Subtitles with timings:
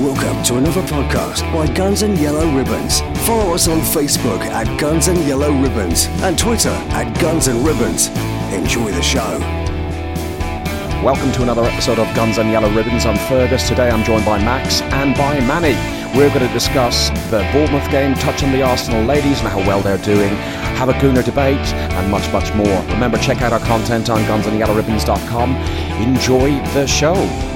[0.00, 3.02] Welcome to another podcast by Guns and Yellow Ribbons.
[3.26, 8.08] Follow us on Facebook at Guns and Yellow Ribbons and Twitter at Guns and Ribbons.
[8.50, 9.38] Enjoy the show.
[11.04, 13.04] Welcome to another episode of Guns and Yellow Ribbons.
[13.04, 13.68] I'm Fergus.
[13.68, 15.74] Today I'm joined by Max and by Manny.
[16.16, 19.82] We're going to discuss the Bournemouth game, touch on the Arsenal ladies and how well
[19.82, 20.30] they're doing,
[20.80, 22.82] have a Gooner debate, and much, much more.
[22.94, 25.56] Remember, check out our content on gunsandyellowribbons.com.
[26.02, 27.49] Enjoy the show.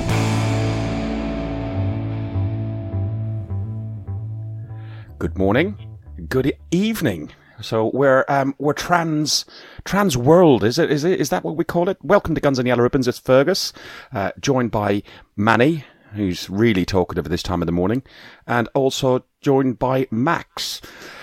[5.25, 5.99] Good morning.
[6.29, 7.31] Good evening.
[7.63, 9.47] So we're um, we're trans
[9.87, 10.63] trans world.
[10.63, 11.97] Is it is it is that what we call it?
[12.03, 13.09] Welcome to Guns and Yellow Ribbons.
[13.09, 13.73] It's Fergus,
[14.13, 15.03] uh, joined by
[15.35, 18.03] Manny, who's really talkative at this time of the morning,
[18.47, 20.83] and also joined by Max.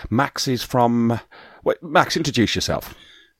[0.09, 1.19] Max is from.
[1.63, 2.95] Wait, Max, introduce yourself.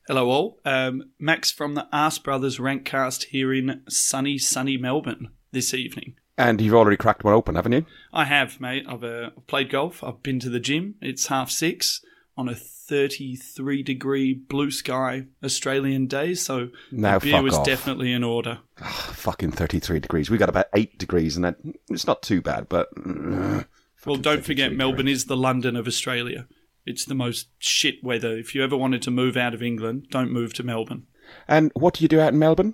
[0.08, 0.60] Hello all.
[0.64, 6.18] Um, Max from the Arse Brothers Rankcast here in sunny, sunny Melbourne this evening.
[6.42, 7.86] And you've already cracked one open, haven't you?
[8.12, 8.86] I have, mate.
[8.88, 10.04] I've uh, played golf.
[10.04, 10.96] I've been to the gym.
[11.02, 12.02] It's half six
[12.36, 17.66] on a 33 degree blue sky Australian day, so Now the beer was off.
[17.66, 18.60] definitely in order.
[18.78, 20.30] Fucking 33 degrees.
[20.30, 21.58] We got about 8 degrees, and that
[21.90, 22.88] it's not too bad, but.
[22.98, 23.64] uh,
[24.06, 26.48] Well, don't forget, 33 Melbourne is the London of Australia.
[26.86, 28.36] It's the most shit weather.
[28.38, 31.06] If you ever wanted to move out of England, don't move to Melbourne.
[31.48, 32.74] And what do you do out in Melbourne?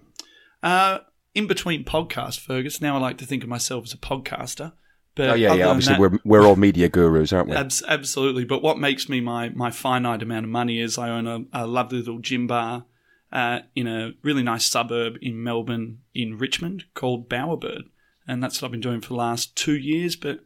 [0.64, 1.00] Uh,
[1.38, 2.82] in between podcasts, Fergus.
[2.82, 4.74] Now I like to think of myself as a podcaster.
[5.16, 5.68] But Oh, yeah, yeah.
[5.68, 7.56] Obviously, that- we're, we're all media gurus, aren't we?
[7.56, 8.44] Abs- absolutely.
[8.46, 11.66] But what makes me my, my finite amount of money is I own a, a
[11.68, 12.86] lovely little gym bar
[13.32, 17.84] uh, in a really nice suburb in Melbourne, in Richmond, called Bowerbird.
[18.28, 20.40] And that's what I've been doing for the last two years, but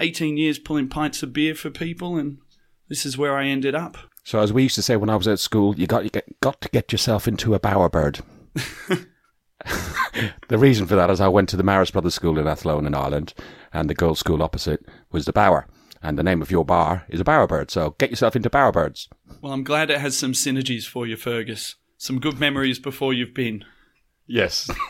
[0.00, 2.38] 18 years pulling pints of beer for people, and
[2.88, 3.96] this is where I ended up.
[4.24, 6.40] So, as we used to say when I was at school, you got you get,
[6.40, 8.22] got to get yourself into a bowerbird.
[10.48, 12.94] the reason for that is I went to the Marist Brothers School in Athlone in
[12.94, 13.34] Ireland,
[13.72, 15.66] and the girls' school opposite was the Bower,
[16.02, 17.70] and the name of your bar is a bowerbird.
[17.70, 19.08] So, get yourself into bowerbirds.
[19.40, 21.76] Well, I'm glad it has some synergies for you, Fergus.
[21.98, 23.64] Some good memories before you've been.
[24.26, 24.70] Yes.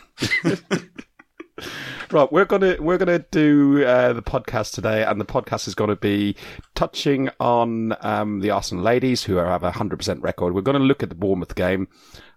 [2.11, 5.91] right, we're gonna we're gonna do uh, the podcast today, and the podcast is going
[5.91, 6.37] to be
[6.75, 10.55] touching on um, the Arsenal ladies who are, have a hundred percent record.
[10.55, 11.89] We're going to look at the Bournemouth game.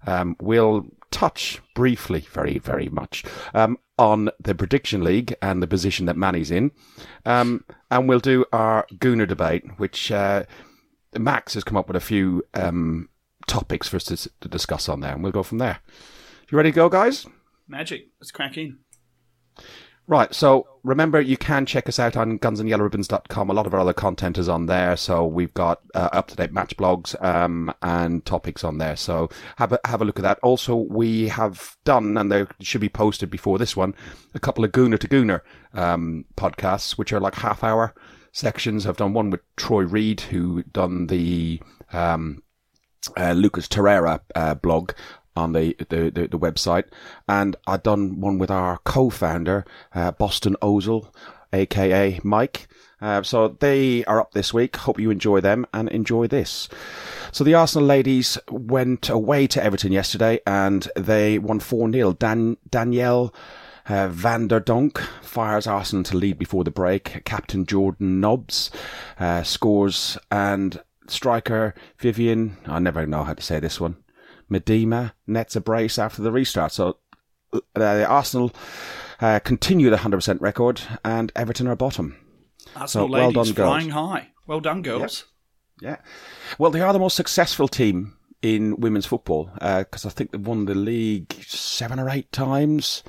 [0.05, 6.05] Um, we'll touch briefly, very very much, um, on the prediction league and the position
[6.05, 6.71] that Manny's in,
[7.25, 10.43] um, and we'll do our Gooner debate, which uh,
[11.17, 13.09] Max has come up with a few um,
[13.47, 15.79] topics for us to, to discuss on there, and we'll go from there.
[16.49, 17.25] You ready to go, guys?
[17.67, 18.07] Magic.
[18.19, 18.79] Let's crack in.
[20.09, 23.47] Right, so remember you can check us out on gunsandyellowribbons.com.
[23.51, 26.75] A lot of our other content is on there, so we've got uh, up-to-date match
[26.77, 28.95] blogs um, and topics on there.
[28.95, 30.39] So have a, have a look at that.
[30.41, 33.93] Also, we have done, and they should be posted before this one,
[34.33, 35.41] a couple of Gooner to Gooner
[35.75, 37.93] um, podcasts, which are like half-hour
[38.31, 38.87] sections.
[38.87, 41.61] I've done one with Troy Reed, who done the
[41.93, 42.41] um,
[43.15, 44.91] uh, Lucas Torreira uh, blog
[45.35, 46.85] on the, the, the, the website.
[47.27, 51.11] And I've done one with our co-founder, uh, Boston Ozil,
[51.53, 52.67] aka Mike.
[53.01, 54.75] Uh, so they are up this week.
[54.75, 56.67] Hope you enjoy them and enjoy this.
[57.31, 62.19] So the Arsenal ladies went away to Everton yesterday and they won 4-0.
[62.19, 63.33] Dan, Danielle
[63.87, 67.23] uh, Van de Donk fires Arsenal to lead before the break.
[67.25, 68.69] Captain Jordan Nobbs
[69.19, 73.97] uh, scores and striker Vivianne, I never know how to say this one,
[74.49, 76.71] Miedema nets a brace after the restart.
[76.71, 76.97] So
[77.53, 78.51] uh, Arsenal
[79.21, 82.15] uh, continue the 100% record and Everton are bottom.
[82.75, 83.67] Arsenal well ladies done, girls.
[83.69, 84.27] flying high.
[84.47, 85.25] Well done, girls.
[85.81, 85.97] Yeah.
[86.57, 90.65] Well, they are the most successful team in women's football because I think they've won
[90.65, 93.03] the league seven or eight times.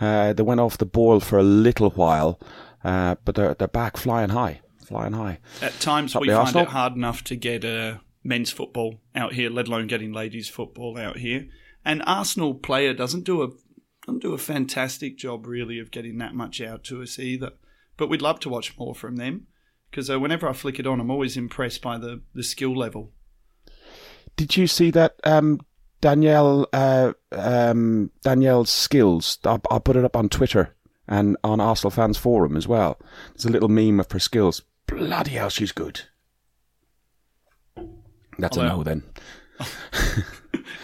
[0.00, 2.40] Uh, they went off the boil for a little while,
[2.84, 5.38] uh, but they're they're back flying high, flying high.
[5.60, 6.62] At times, Up we find Arsenal.
[6.64, 10.98] it hard enough to get uh, men's football out here, let alone getting ladies' football
[10.98, 11.48] out here.
[11.84, 13.48] And Arsenal player doesn't do a
[14.06, 17.52] doesn't do a fantastic job really of getting that much out to us either.
[17.96, 19.46] But we'd love to watch more from them
[19.90, 23.12] because uh, whenever I flick it on, I'm always impressed by the the skill level.
[24.36, 25.60] Did you see that um,
[26.00, 29.38] Danielle uh, um, Danielle's skills?
[29.44, 30.74] I, I put it up on Twitter
[31.08, 32.98] and on Arsenal fans forum as well.
[33.34, 34.62] There's a little meme of her skills.
[34.86, 36.02] Bloody hell, she's good.
[38.38, 39.02] That's a no then.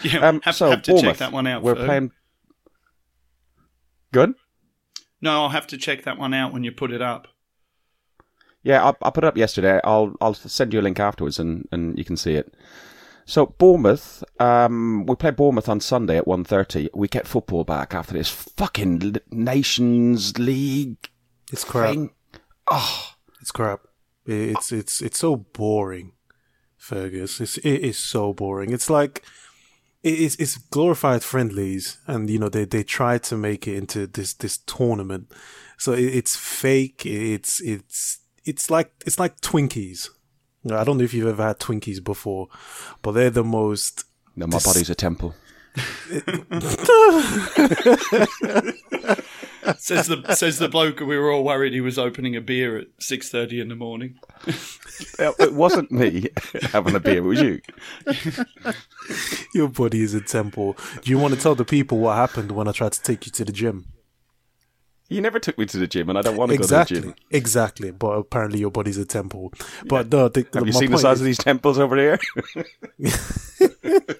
[0.01, 1.61] Yeah, Um, have, so have to check that one out.
[1.61, 1.85] We're Ferg.
[1.85, 2.11] playing.
[4.13, 4.33] Good.
[5.21, 7.27] No, I'll have to check that one out when you put it up.
[8.63, 9.79] Yeah, I, I put it up yesterday.
[9.83, 12.53] I'll I'll send you a link afterwards, and, and you can see it.
[13.25, 16.89] So Bournemouth, um, we play Bournemouth on Sunday at 1.30.
[16.95, 21.09] We get football back after this fucking Nations League
[21.51, 21.91] It's crap.
[21.93, 22.09] thing.
[22.71, 23.11] Oh,
[23.41, 23.81] it's crap.
[24.25, 26.13] It's it's it's so boring,
[26.89, 27.39] Fergus.
[27.39, 28.73] It's it is so boring.
[28.73, 29.23] It's like
[30.03, 34.33] it's it's glorified friendlies, and you know they they try to make it into this
[34.33, 35.31] this tournament.
[35.77, 37.05] So it, it's fake.
[37.05, 40.09] It's it's it's like it's like Twinkies.
[40.71, 42.47] I don't know if you've ever had Twinkies before,
[43.01, 44.05] but they're the most.
[44.35, 45.35] No, my dis- body's a temple.
[49.77, 52.87] says the says the bloke we were all worried he was opening a beer at
[52.99, 54.19] six thirty in the morning.
[55.17, 56.27] it wasn't me
[56.71, 57.61] having a beer, it was you.
[59.53, 60.77] Your body is a temple.
[61.01, 63.31] Do you want to tell the people what happened when I tried to take you
[63.33, 63.85] to the gym?
[65.09, 67.07] You never took me to the gym, and I don't want to exactly, go to
[67.07, 67.25] the gym.
[67.31, 69.51] Exactly, but apparently your body's a temple.
[69.85, 70.19] But yeah.
[70.19, 71.21] no, the, have you seen the size is...
[71.21, 72.19] of these temples over here?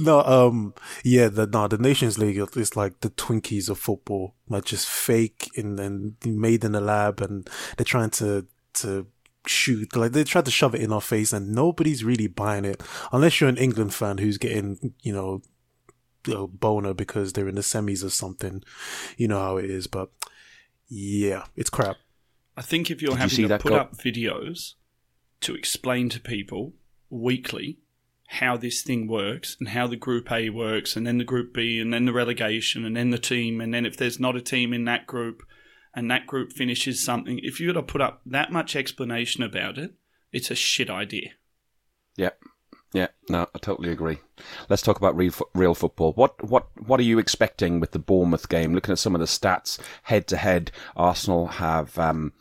[0.00, 0.74] no, um,
[1.04, 5.50] yeah, the no, the Nations League is like the Twinkies of football, like just fake
[5.56, 9.06] and then made in a lab, and they're trying to to
[9.46, 12.82] shoot like they tried to shove it in our face, and nobody's really buying it
[13.12, 15.42] unless you're an England fan who's getting you know
[16.28, 18.62] a boner because they're in the semis or something.
[19.16, 20.10] You know how it is, but
[20.88, 21.96] yeah, it's crap.
[22.56, 24.74] I think if you're Did having you to put up videos
[25.40, 26.74] to explain to people
[27.08, 27.78] weekly
[28.34, 31.80] how this thing works and how the group A works and then the group B
[31.80, 33.60] and then the relegation and then the team.
[33.60, 35.42] And then if there's not a team in that group
[35.94, 39.78] and that group finishes something if you got to put up that much explanation about
[39.78, 39.94] it
[40.32, 41.30] it's a shit idea.
[42.16, 42.30] Yeah.
[42.92, 43.08] Yeah.
[43.28, 44.18] No i totally agree.
[44.68, 46.12] Let's talk about real, real football.
[46.12, 48.74] What what what are you expecting with the bournemouth game?
[48.74, 52.32] Looking at some of the stats head to head arsenal have um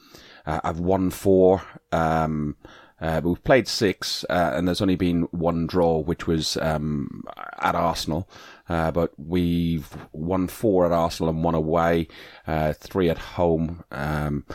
[0.46, 2.56] uh, have won four um
[3.02, 7.24] uh, but we've played six, uh, and there's only been one draw, which was um,
[7.62, 8.30] at Arsenal.
[8.68, 12.08] Uh, but we've won four at Arsenal and one away,
[12.46, 13.84] uh, three at home.
[13.92, 14.46] Um,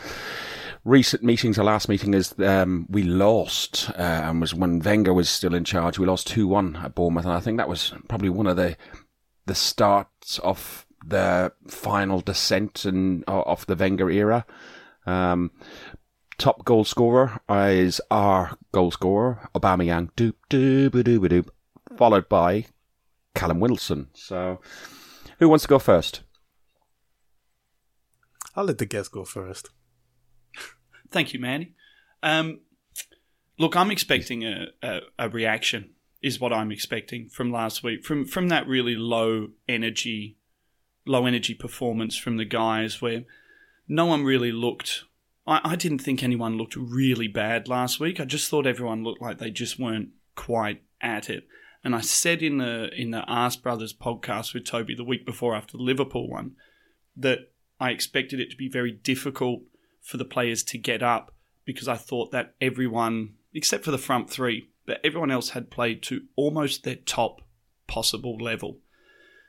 [0.85, 5.29] recent meetings, our last meeting is um, we lost, uh, and was when Wenger was
[5.29, 5.99] still in charge.
[5.99, 8.77] We lost two one at Bournemouth, and I think that was probably one of the
[9.47, 14.45] the starts of the final descent and of the Wenger era.
[15.05, 15.51] Um,
[16.37, 21.49] top goal scorer is our goal scorer, Aubameyang, doop, doop, doop, doop,
[21.97, 22.65] followed by
[23.33, 24.07] Callum Wilson.
[24.13, 24.59] So,
[25.39, 26.21] who wants to go first?
[28.55, 29.69] I'll let the guest go first.
[31.11, 31.73] Thank you, Manny.
[32.23, 32.61] Um,
[33.59, 35.91] look, I'm expecting a, a, a, reaction,
[36.21, 40.37] is what I'm expecting from last week, from from that really low energy,
[41.05, 43.25] low energy performance from the guys, where
[43.87, 45.03] no one really looked
[45.47, 48.19] I, I didn't think anyone looked really bad last week.
[48.19, 51.47] I just thought everyone looked like they just weren't quite at it.
[51.83, 55.55] And I said in the in the Ask Brothers podcast with Toby the week before
[55.55, 56.55] after the Liverpool one
[57.15, 59.61] that I expected it to be very difficult
[60.01, 61.33] for the players to get up
[61.63, 66.01] because I thought that everyone, except for the front three, but everyone else had played
[66.03, 67.41] to almost their top
[67.87, 68.79] possible level.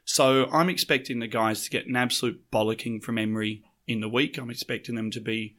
[0.04, 4.38] So I'm expecting the guys to get an absolute bollocking from Emery in the week.
[4.38, 5.56] I'm expecting them to be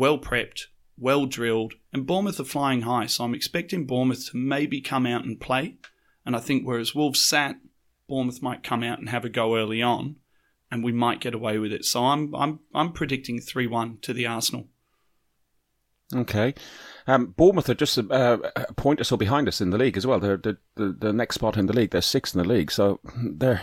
[0.00, 0.62] well prepped,
[0.96, 3.04] well drilled, and Bournemouth are flying high.
[3.04, 5.76] So I'm expecting Bournemouth to maybe come out and play.
[6.24, 7.56] And I think whereas Wolves sat,
[8.08, 10.16] Bournemouth might come out and have a go early on,
[10.70, 11.84] and we might get away with it.
[11.84, 14.68] So I'm I'm I'm predicting three one to the Arsenal.
[16.14, 16.54] Okay.
[17.06, 20.06] Um, Bournemouth are just a, a, point or so behind us in the league as
[20.06, 20.20] well.
[20.20, 21.90] They're the, the, the next spot in the league.
[21.90, 23.62] They're sixth in the league, so they're.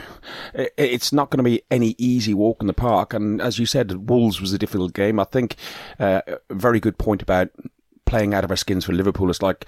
[0.54, 3.14] It, it's not going to be any easy walk in the park.
[3.14, 5.20] And as you said, Wolves was a difficult game.
[5.20, 5.56] I think
[6.00, 7.50] uh, a very good point about
[8.06, 9.30] playing out of our skins for Liverpool.
[9.30, 9.68] It's like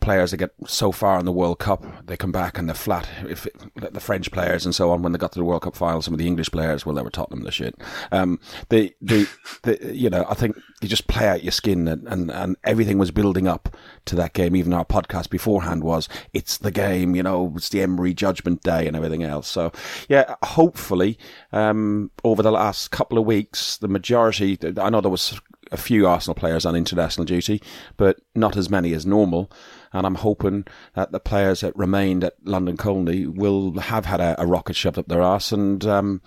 [0.00, 3.08] players that get so far in the World Cup, they come back and they're flat.
[3.28, 3.56] If it,
[3.92, 6.14] the French players and so on, when they got to the World Cup final, some
[6.14, 7.74] of the English players, well, they were Tottenham the shit.
[8.12, 8.38] Um,
[8.68, 12.98] they, you know, I think you just play out your skin and, and, and everything
[12.98, 13.76] was building up
[14.06, 14.54] to that game.
[14.54, 18.86] Even our podcast beforehand was, it's the game, you know, it's the Emery judgment day
[18.86, 19.48] and everything else.
[19.48, 19.72] So
[20.08, 21.18] yeah, hopefully,
[21.52, 25.40] um, over the last couple of weeks, the majority, I know there was
[25.70, 27.60] a few Arsenal players on international duty,
[27.96, 29.50] but not as many as normal
[29.92, 34.40] and I'm hoping that the players that remained at London Colney will have had a,
[34.40, 36.22] a rocket shoved up their ass and um,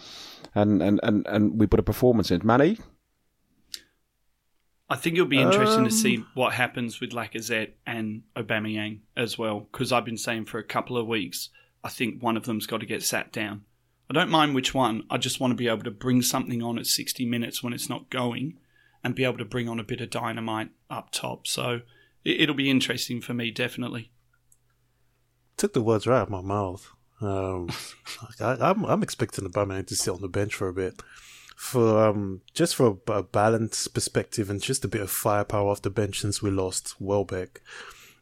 [0.54, 2.42] and, and, and, and we put a performance in.
[2.44, 2.78] Manny?
[4.90, 9.38] I think it'll be interesting um, to see what happens with Lacazette and Aubameyang as
[9.38, 11.48] well, because I've been saying for a couple of weeks,
[11.82, 13.64] I think one of them's got to get sat down.
[14.10, 15.04] I don't mind which one.
[15.10, 17.88] I just want to be able to bring something on at 60 minutes when it's
[17.88, 18.60] not going
[19.02, 21.48] and be able to bring on a bit of dynamite up top.
[21.48, 21.82] So
[22.24, 24.12] it'll be interesting for me, definitely.
[25.58, 26.90] Took the words right out of my mouth.
[27.22, 27.70] Um,
[28.40, 31.02] I, am I'm, I'm expecting to sit on the bench for a bit.
[31.56, 35.84] for um just for a, a balance perspective and just a bit of firepower off
[35.84, 37.62] the bench since we lost Welbeck,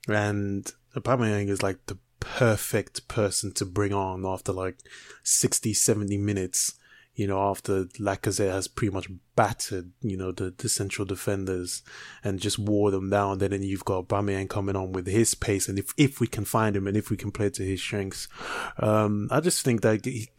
[0.08, 4.80] and Aubameyang is like the perfect person to bring on after like
[5.24, 6.74] 60, 70 minutes.
[7.20, 11.84] You know, after Lacazette has pretty much battered, you know, the, the central defenders
[12.24, 13.40] and just wore them down.
[13.40, 16.46] Then, then you've got Aubameyang coming on with his pace, and if if we can
[16.46, 18.30] find him and if we can play to his strengths,
[18.78, 20.30] um, I just think that he,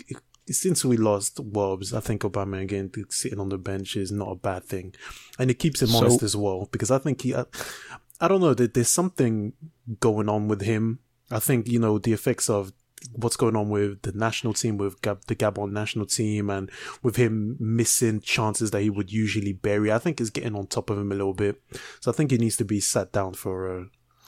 [0.46, 4.64] since we lost Wobbs, I think Aubameyang sitting on the bench is not a bad
[4.64, 4.94] thing,
[5.38, 6.66] and it keeps him so, honest as well.
[6.72, 7.44] Because I think he, I,
[8.22, 9.52] I don't know, that there's something
[10.00, 11.00] going on with him.
[11.30, 12.72] I think you know the effects of
[13.12, 16.71] what's going on with the national team, with Gab- the Gabon national team, and
[17.02, 19.92] with him missing chances that he would usually bury.
[19.92, 21.61] I think is getting on top of him a little bit.
[22.00, 23.87] So I think he needs to be sat down for a.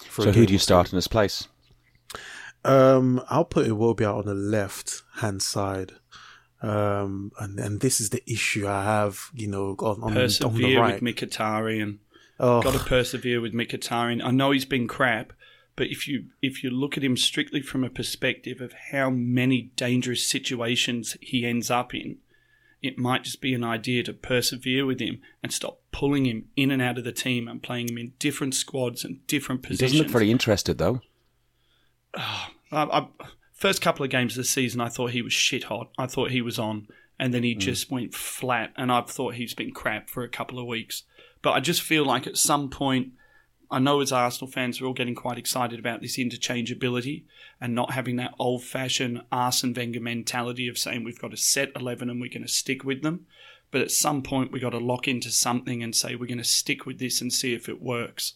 [0.08, 1.48] For so a who do you start in his place?
[2.64, 5.92] Um, I'll put Iwobi out on the left hand side.
[6.62, 10.60] Um, and and this is the issue I have, you know, on, on, persevere on
[10.60, 11.02] the right.
[11.02, 11.98] with Mkhitaryan.
[12.38, 12.62] Oh.
[12.62, 14.24] Got to persevere with Mkhitaryan.
[14.24, 15.32] I know he's been crap,
[15.76, 19.72] but if you if you look at him strictly from a perspective of how many
[19.76, 22.18] dangerous situations he ends up in,
[22.82, 26.70] it might just be an idea to persevere with him and stop pulling him in
[26.70, 29.92] and out of the team and playing him in different squads and different positions.
[29.92, 31.00] He doesn't look very interested though.
[32.14, 33.06] Oh, I, I,
[33.54, 35.90] first couple of games of the season, I thought he was shit hot.
[35.96, 36.88] I thought he was on,
[37.18, 37.60] and then he mm.
[37.60, 38.72] just went flat.
[38.76, 41.04] And I've thought he's been crap for a couple of weeks.
[41.40, 43.12] But I just feel like at some point
[43.72, 47.24] I know as Arsenal fans, we're all getting quite excited about this interchangeability
[47.58, 51.72] and not having that old fashioned Arsene Wenger mentality of saying we've got a set
[51.74, 53.26] 11 and we're going to stick with them.
[53.70, 56.44] But at some point, we've got to lock into something and say we're going to
[56.44, 58.34] stick with this and see if it works.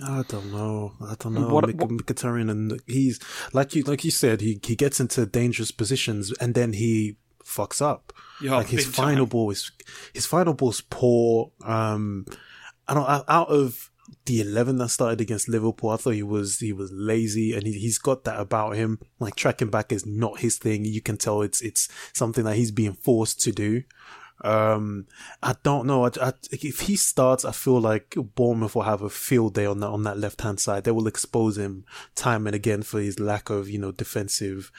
[0.00, 0.92] I don't know.
[1.00, 1.48] I don't know.
[1.48, 3.18] What, what, Mkhitaryan and he's
[3.52, 7.82] like you like you said, he he gets into dangerous positions and then he fucks
[7.82, 8.12] up.
[8.40, 9.30] Yeah, like his final time.
[9.30, 9.72] ball is
[10.12, 11.50] his final ball's poor.
[11.64, 12.26] Um,
[12.88, 13.90] I don't out of
[14.24, 17.72] the eleven that started against Liverpool, I thought he was he was lazy and he,
[17.74, 18.98] he's got that about him.
[19.18, 20.84] Like tracking back is not his thing.
[20.84, 23.82] You can tell it's it's something that he's being forced to do.
[24.42, 25.06] Um,
[25.42, 26.06] I don't know.
[26.06, 29.80] I, I, if he starts, I feel like Bournemouth will have a field day on
[29.80, 30.84] that on that left hand side.
[30.84, 34.70] They will expose him time and again for his lack of you know defensive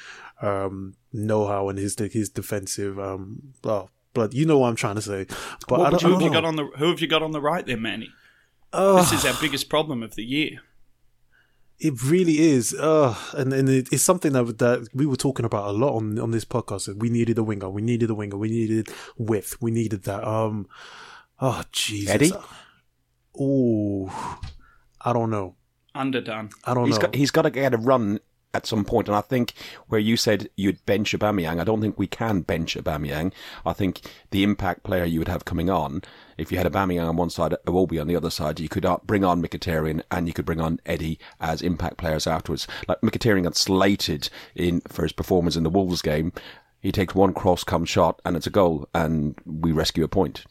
[0.41, 4.95] um, know how and his his defensive um, well, but you know what I'm trying
[4.95, 5.25] to say.
[5.69, 7.65] But what who have you got on the who have you got on the right
[7.65, 8.09] there, Manny?
[8.73, 10.59] Uh, this is our biggest problem of the year.
[11.79, 15.69] It really is, uh, and and it, it's something that that we were talking about
[15.69, 16.93] a lot on on this podcast.
[16.99, 20.27] We needed a winger, we needed a winger, we needed width, we needed that.
[20.27, 20.67] Um,
[21.39, 22.33] oh Jesus, Eddie.
[23.39, 24.11] Oh,
[24.99, 25.55] I don't know.
[25.95, 26.49] Underdone.
[26.65, 27.03] I don't he's know.
[27.03, 28.19] Got, he's got to get a run
[28.53, 29.07] at some point.
[29.07, 29.53] And I think
[29.87, 33.31] where you said you'd bench Aubameyang, I don't think we can bench Aubameyang.
[33.65, 34.01] I think
[34.31, 36.01] the impact player you would have coming on,
[36.37, 38.97] if you had Aubameyang on one side, Iwobi on the other side, you could uh,
[39.03, 42.67] bring on Mkhitaryan and you could bring on Eddie as impact players afterwards.
[42.87, 46.33] Like Mkhitaryan got slated in for his performance in the Wolves game.
[46.81, 50.45] He takes one cross come shot and it's a goal and we rescue a point.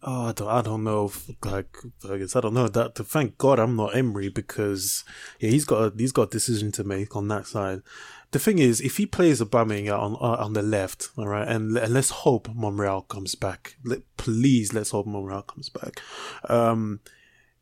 [0.00, 1.06] Oh, I don't, I don't know.
[1.06, 1.76] If, like,
[2.08, 2.94] I guess I don't know that.
[2.94, 5.04] Thank God I'm not Emery because
[5.40, 7.82] yeah, he's got a, he's got a decision to make on that side.
[8.30, 11.92] The thing is, if he plays Aubameyang on on the left, all right, and, and
[11.94, 13.76] let's hope Monreal comes back.
[13.84, 16.00] Let, please, let's hope Monreal comes back.
[16.48, 17.00] Um,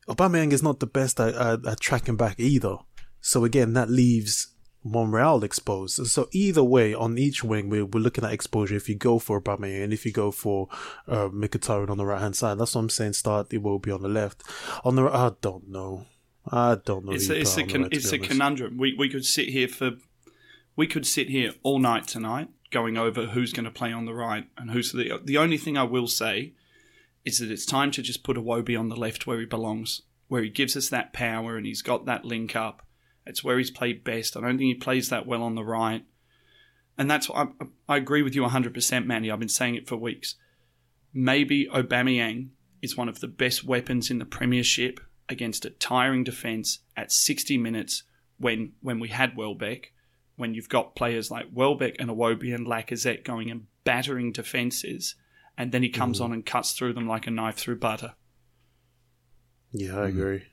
[0.07, 2.77] Aubameyang is not the best at, at, at tracking back either.
[3.21, 4.49] So again, that leaves
[4.91, 6.05] Monreal exposed.
[6.07, 8.75] So either way, on each wing, we're, we're looking at exposure.
[8.75, 10.67] If you go for Aubameyang and if you go for
[11.07, 13.13] uh, Mkhitaryan on the right hand side, that's what I'm saying.
[13.13, 14.43] Start Iwobi on the left.
[14.83, 16.05] On the I don't know.
[16.49, 17.11] I don't know.
[17.11, 18.77] It's a, it's a, con- right, it's a conundrum.
[18.77, 19.91] We we could sit here for
[20.75, 24.13] we could sit here all night tonight going over who's going to play on the
[24.13, 26.53] right and who's the the only thing I will say
[27.25, 30.41] is that it's time to just put Iwobi on the left where he belongs, where
[30.43, 32.86] he gives us that power and he's got that link up
[33.27, 34.35] it's where he's played best.
[34.35, 36.05] I don't think he plays that well on the right.
[36.97, 37.47] And that's I,
[37.87, 39.29] I agree with you 100%, Manny.
[39.29, 40.35] I've been saying it for weeks.
[41.13, 42.49] Maybe Aubameyang
[42.81, 47.57] is one of the best weapons in the Premiership against a tiring defence at 60
[47.57, 48.03] minutes
[48.39, 49.93] when when we had Welbeck,
[50.35, 55.15] when you've got players like Welbeck and Iwobi and Lacazette going and battering defences,
[55.57, 56.25] and then he comes mm.
[56.25, 58.13] on and cuts through them like a knife through butter.
[59.71, 60.43] Yeah, I agree.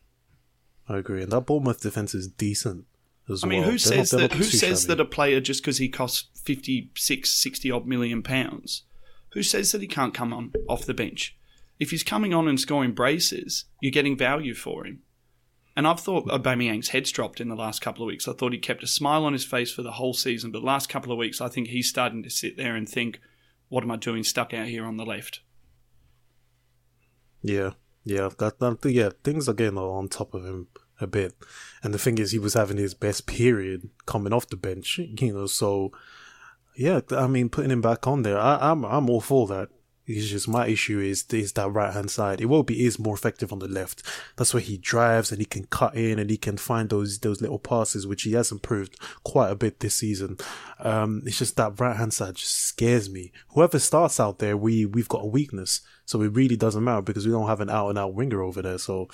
[0.88, 2.84] I agree, and that Bournemouth defense is decent
[3.28, 3.48] as well.
[3.48, 3.70] I mean, well.
[3.70, 4.32] who says not, that?
[4.32, 4.94] Who says shabby.
[4.94, 8.82] that a player just because he costs 56, 60 odd million pounds,
[9.30, 11.36] who says that he can't come on off the bench?
[11.80, 15.02] If he's coming on and scoring braces, you're getting value for him.
[15.76, 18.28] And I've thought Aubameyang's head's dropped in the last couple of weeks.
[18.28, 20.66] I thought he kept a smile on his face for the whole season, but the
[20.66, 23.20] last couple of weeks, I think he's starting to sit there and think,
[23.68, 25.40] what am I doing stuck out here on the left?
[27.42, 27.70] Yeah,
[28.04, 30.68] yeah, that, um, that yeah, things are getting on top of him
[31.00, 31.34] a bit,
[31.82, 35.32] and the thing is, he was having his best period coming off the bench, you
[35.32, 35.46] know.
[35.46, 35.90] So,
[36.76, 39.70] yeah, I mean, putting him back on there, I, I'm I'm all for that.
[40.06, 42.40] It's just my issue is is that right hand side.
[42.40, 44.02] Iwobi is more effective on the left.
[44.37, 47.40] That's where he drives and he can cut in and he can find those those
[47.40, 50.37] little passes which he has improved quite a bit this season.
[50.80, 53.32] Um, it's just that right hand side just scares me.
[53.54, 57.25] Whoever starts out there, we we've got a weakness, so it really doesn't matter because
[57.25, 58.78] we don't have an out and out winger over there.
[58.78, 59.08] So,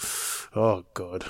[0.57, 1.25] oh god,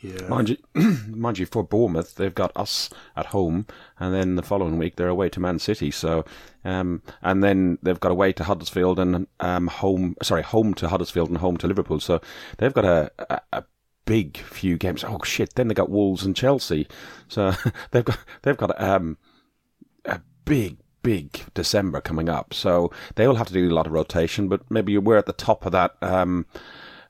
[0.00, 0.28] yeah.
[0.28, 0.56] Mind you,
[1.08, 3.66] mind you, for Bournemouth, they've got us at home,
[3.98, 5.90] and then the following week they're away to Man City.
[5.90, 6.24] So,
[6.64, 10.16] um, and then they've got away to Huddersfield and um, home.
[10.22, 12.00] Sorry, home to Huddersfield and home to Liverpool.
[12.00, 12.20] So
[12.56, 13.64] they've got a, a, a
[14.06, 15.04] big few games.
[15.04, 15.54] Oh shit!
[15.54, 16.88] Then they got Wolves and Chelsea.
[17.28, 17.52] So
[17.90, 19.18] they've got they've got um,
[20.06, 22.54] a big big December coming up.
[22.54, 24.48] So they will have to do a lot of rotation.
[24.48, 25.96] But maybe we're at the top of that.
[26.00, 26.46] Um,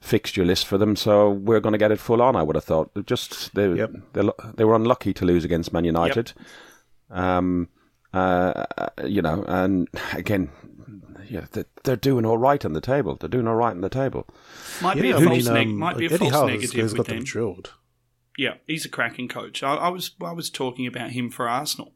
[0.01, 2.35] fixture list for them, so we're going to get it full on.
[2.37, 2.91] I would have thought.
[3.07, 3.91] Just they Yep.
[4.15, 6.33] they, they were unlucky to lose against Man United.
[7.11, 7.69] Um,
[8.13, 8.65] uh,
[9.05, 10.51] you know, and again,
[11.29, 13.17] yeah, they're, they're doing all right on the table.
[13.17, 14.27] They're doing all right on the table.
[14.83, 16.47] Might be Yeah, a I false mean, neg- um, might be a Eddie false Howe
[16.49, 17.25] has- negative has got them them.
[17.25, 17.75] drilled.
[18.39, 19.63] Yeah, he's a cracking coach.
[19.63, 21.95] I, I was I was talking about him for Arsenal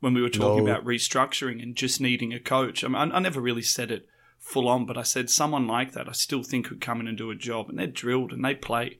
[0.00, 0.70] when we were talking No.
[0.72, 2.84] about restructuring and just needing a coach.
[2.84, 4.06] I, mean, I, I never really said it
[4.48, 7.18] full on, but I said someone like that I still think could come in and
[7.18, 8.98] do a job, and they're drilled and they play,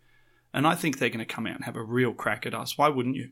[0.53, 2.77] and I think they're going to come out and have a real crack at us.
[2.77, 3.31] Why wouldn't you?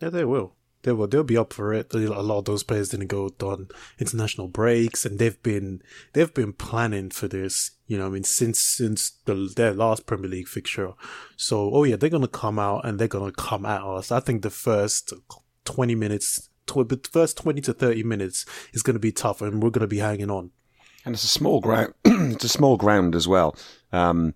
[0.00, 0.54] Yeah, they will.
[0.82, 1.08] They will.
[1.08, 1.92] They'll be up for it.
[1.92, 3.68] A lot of those players didn't go on
[3.98, 7.72] international breaks, and they've been they've been planning for this.
[7.86, 10.92] You know, I mean, since since the, their last Premier League fixture.
[11.36, 14.12] So, oh yeah, they're gonna come out and they're gonna come at us.
[14.12, 15.12] I think the first
[15.64, 19.88] twenty minutes, the first twenty to thirty minutes is gonna be tough, and we're gonna
[19.88, 20.52] be hanging on.
[21.08, 21.94] And it's a small ground.
[22.04, 23.56] it's a small ground as well.
[23.92, 24.34] Um,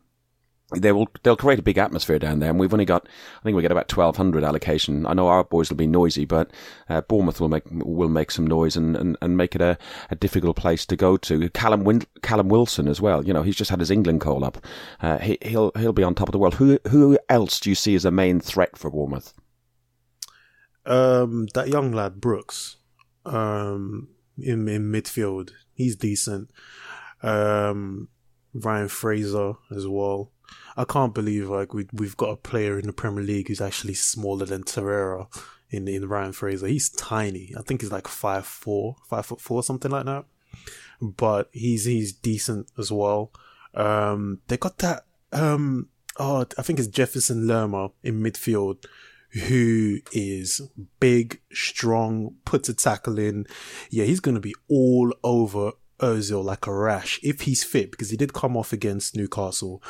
[0.74, 3.06] they will they'll create a big atmosphere down there, and we've only got
[3.38, 5.04] I think we get about twelve hundred allocation.
[5.04, 6.50] I know our boys will be noisy, but
[6.88, 9.76] uh, Bournemouth will make will make some noise and, and, and make it a,
[10.10, 11.50] a difficult place to go to.
[11.50, 13.22] Callum Win- Callum Wilson as well.
[13.22, 14.64] You know he's just had his England call up.
[15.02, 16.54] Uh, he, he'll he'll be on top of the world.
[16.54, 19.34] Who who else do you see as a main threat for Bournemouth?
[20.86, 22.78] Um, that young lad Brooks,
[23.26, 25.50] um, in in midfield,
[25.82, 26.50] he's decent.
[27.22, 28.08] Um,
[28.54, 30.30] Ryan Fraser as well.
[30.76, 33.94] I can't believe like we we've got a player in the Premier League who's actually
[33.94, 35.26] smaller than Torreira
[35.70, 36.66] in in Ryan Fraser.
[36.66, 37.54] He's tiny.
[37.56, 40.24] I think he's like five four, five foot four, something like that.
[41.00, 43.32] But he's he's decent as well.
[43.74, 45.04] Um, they got that.
[45.32, 48.84] Um, oh, I think it's Jefferson Lerma in midfield
[49.32, 50.60] who is
[51.00, 53.46] big, strong, puts a tackle in.
[53.90, 58.10] Yeah, he's going to be all over Ozil like a rash if he's fit because
[58.10, 59.82] he did come off against Newcastle,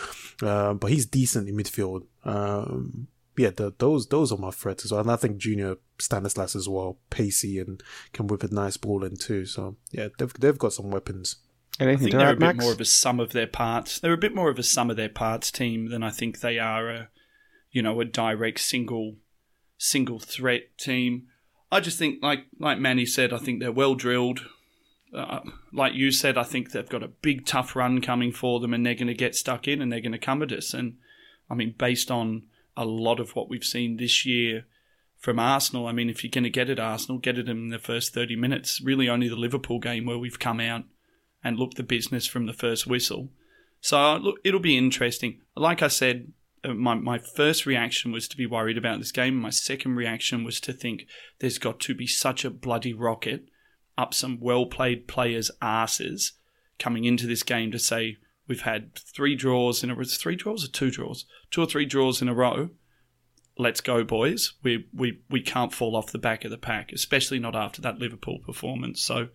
[0.42, 2.06] um, but he's decent in midfield.
[2.24, 6.54] Um, yeah, the, those those are my threats as well, and I think Junior Stanislas
[6.54, 9.46] as well, pacey and can whip a nice ball in too.
[9.46, 11.36] So yeah, they've they've got some weapons.
[11.80, 12.58] I think they're a add, bit Max?
[12.58, 13.98] more of a sum of their parts.
[13.98, 16.58] They're a bit more of a sum of their parts team than I think they
[16.58, 17.08] are a,
[17.70, 19.16] you know, a direct single,
[19.82, 21.26] single threat team.
[21.72, 24.40] I just think, like like Manny said, I think they're well drilled.
[25.12, 25.40] Uh,
[25.72, 28.86] like you said, I think they've got a big tough run coming for them, and
[28.86, 30.72] they're going to get stuck in, and they're going to come at us.
[30.72, 30.98] And
[31.50, 32.44] I mean, based on
[32.76, 34.64] a lot of what we've seen this year
[35.18, 37.78] from Arsenal, I mean, if you're going to get at Arsenal, get it in the
[37.78, 38.80] first thirty minutes.
[38.80, 40.84] Really, only the Liverpool game where we've come out
[41.42, 43.30] and looked the business from the first whistle.
[43.80, 45.40] So look, it'll be interesting.
[45.56, 46.32] Like I said,
[46.64, 49.36] Uh, my my first reaction was to be worried about this game.
[49.36, 51.06] My second reaction was to think
[51.38, 53.46] there's got to be such a bloody rocket
[53.98, 56.32] up some well played players' asses
[56.78, 58.16] coming into this game to say
[58.48, 61.86] we've had three draws in a it three draws or two draws, two or three
[61.86, 62.70] draws in a row.
[63.58, 64.54] Let's go, boys.
[64.62, 67.98] We we we can't fall off the back of the pack, especially not after that
[67.98, 69.02] Liverpool performance.
[69.02, 69.28] So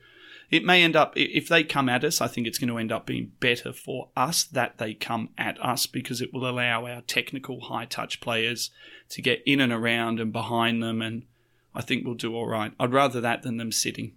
[0.49, 2.91] it may end up if they come at us i think it's going to end
[2.91, 7.01] up being better for us that they come at us because it will allow our
[7.01, 8.71] technical high touch players
[9.10, 11.23] to get in and around and behind them and
[11.75, 14.13] i think we'll do all right i'd rather that than them sitting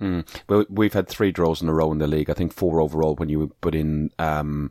[0.00, 0.26] Mm.
[0.48, 2.30] Well, we've had three draws in a row in the league.
[2.30, 4.70] I think four overall when you put in um,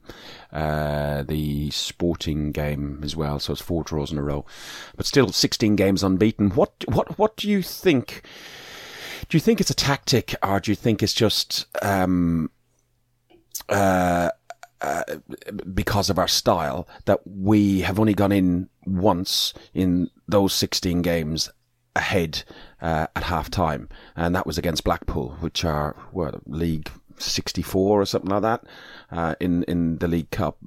[0.54, 3.40] uh, the sporting game as well.
[3.40, 4.46] So it's four draws in a row,
[4.96, 6.52] but still 16 games unbeaten.
[6.52, 8.22] What what what do you think?
[9.30, 12.50] Do you think it's a tactic, or do you think it's just um,
[13.68, 14.30] uh,
[14.82, 15.04] uh,
[15.74, 21.50] because of our style that we have only gone in once in those 16 games
[21.96, 22.44] ahead
[22.82, 28.06] uh, at half time, and that was against Blackpool, which are what League 64 or
[28.06, 28.64] something like that
[29.12, 30.58] uh, in in the League Cup.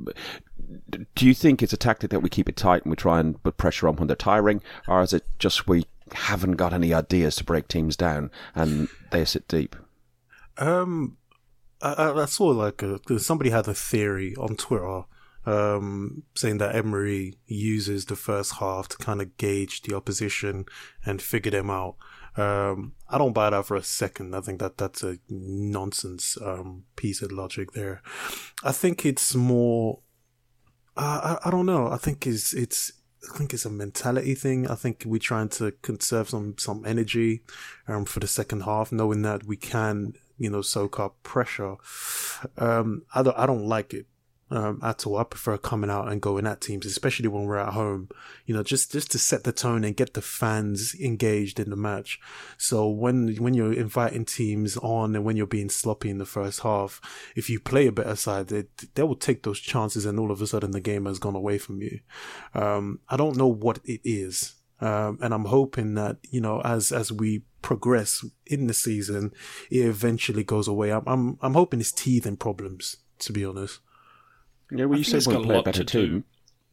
[1.15, 3.43] Do you think it's a tactic that we keep it tight and we try and
[3.43, 7.37] put pressure on when they're tiring, or is it just we haven't got any ideas
[7.37, 9.77] to break teams down and they sit deep?
[10.59, 11.17] Um,
[11.83, 15.05] I, I saw like a, somebody had a theory on Twitter
[15.47, 20.67] um, saying that Emery uses the first half to kind of gauge the opposition
[21.05, 21.97] and figure them out.
[22.37, 24.37] Um, I don't buy that for a second.
[24.37, 28.03] I think that that's a nonsense um, piece of logic there.
[28.63, 30.01] I think it's more.
[30.97, 31.89] I I don't know.
[31.89, 32.93] I think it's it's
[33.29, 34.67] I think it's a mentality thing.
[34.67, 37.43] I think we're trying to conserve some some energy
[37.87, 41.77] um, for the second half, knowing that we can you know soak up pressure.
[42.57, 44.07] Um, I don't I don't like it
[44.51, 45.19] um, at all.
[45.19, 48.09] I prefer coming out and going at teams, especially when we're at home.
[48.47, 51.77] You know, just just to set the tone and get the fans engaged in the
[51.77, 52.21] match.
[52.59, 56.61] So when when you're inviting teams on and when you're being sloppy in the first
[56.61, 57.01] half,
[57.37, 60.43] if you play a better side, they they will take those chances, and all of
[60.43, 62.01] a sudden the game has gone away from you.
[62.55, 64.55] Um, I don't know what it is.
[64.83, 69.33] Um, and I'm hoping that, you know, as, as we progress in the season,
[69.71, 70.91] it eventually goes away.
[70.91, 73.81] I'm, I'm, I'm hoping it's teething problems, to be honest.
[74.71, 75.85] Yeah, well, you said we play a better.
[75.85, 76.25] Do.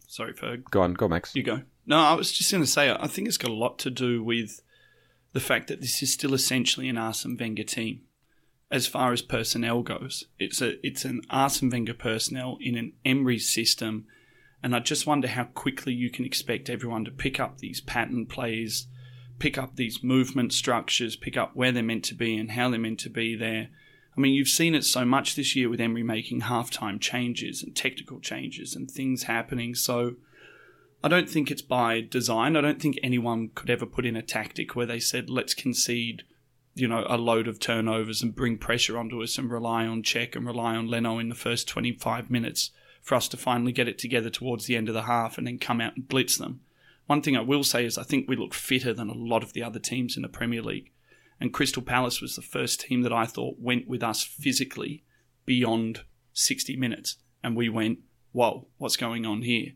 [0.08, 0.64] Sorry, Ferg.
[0.72, 1.36] Go on, go, Max.
[1.36, 1.62] You go.
[1.86, 4.24] No, I was just going to say, I think it's got a lot to do
[4.24, 4.62] with
[5.34, 8.02] the fact that this is still essentially an Arsene Wenger team.
[8.70, 13.40] As far as personnel goes, it's a it's an Arsene Wenger personnel in an Emery
[13.40, 14.06] system,
[14.62, 18.26] and I just wonder how quickly you can expect everyone to pick up these pattern
[18.26, 18.88] plays,
[19.40, 22.80] pick up these movement structures, pick up where they're meant to be and how they're
[22.80, 23.70] meant to be there
[24.18, 27.76] I mean, you've seen it so much this year with Emery making halftime changes and
[27.76, 29.76] technical changes and things happening.
[29.76, 30.16] So
[31.04, 32.56] I don't think it's by design.
[32.56, 36.24] I don't think anyone could ever put in a tactic where they said, let's concede,
[36.74, 40.36] you know, a load of turnovers and bring pressure onto us and rely on Cech
[40.36, 42.72] and rely on Leno in the first 25 minutes
[43.04, 45.60] for us to finally get it together towards the end of the half and then
[45.60, 46.62] come out and blitz them.
[47.06, 49.54] One thing I will say is I think we look fitter than a lot of
[49.54, 50.92] the other teams in the Premier League.
[51.40, 55.04] And Crystal Palace was the first team that I thought went with us physically
[55.46, 56.02] beyond
[56.34, 57.18] 60 minutes.
[57.44, 58.00] And we went,
[58.32, 59.72] whoa, what's going on here?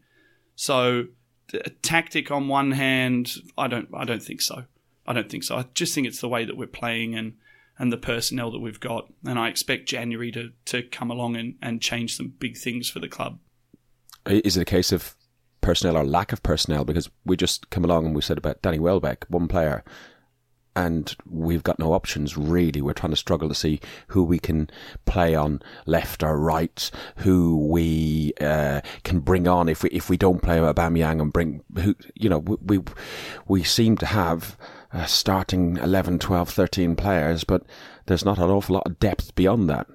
[0.56, 1.06] So,
[1.54, 4.66] a tactic on one hand, I don't, I don't think so.
[5.06, 5.58] I don't think so.
[5.58, 7.34] I just think it's the way that we're playing and,
[7.78, 9.12] and the personnel that we've got.
[9.26, 13.00] And I expect January to, to come along and, and change some big things for
[13.00, 13.40] the club.
[14.28, 15.16] Is it a case of
[15.62, 16.86] personnel or lack of personnel?
[16.86, 19.84] Because we just come along and we said about Danny Welbeck, one player
[20.76, 22.82] and we've got no options really.
[22.82, 24.70] We're trying to struggle to see who we can
[25.06, 30.18] play on left or right, who we uh, can bring on if we if we
[30.18, 32.80] don't play Aubameyang and bring who you know we
[33.48, 34.58] we seem to have
[34.94, 37.64] uh, starting 11, 12, 13 players, but
[38.08, 39.88] there's not an awful lot of depth beyond that.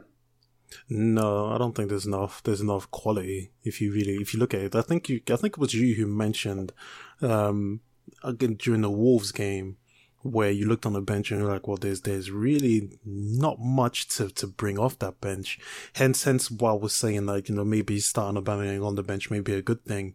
[0.89, 2.43] No, I don't think there's enough.
[2.43, 4.75] There's enough quality if you really if you look at it.
[4.75, 6.73] I think you I think it was you who mentioned
[7.21, 7.81] um,
[8.23, 9.79] again during the Wolves game
[10.27, 14.09] where you looked on the bench and you're like, well, there's there's really not much
[14.17, 15.59] to, to bring off that bench.
[15.95, 19.31] Hence, hence why I was saying like, you know, maybe starting Aubameyang on the bench
[19.31, 20.15] may be a good thing.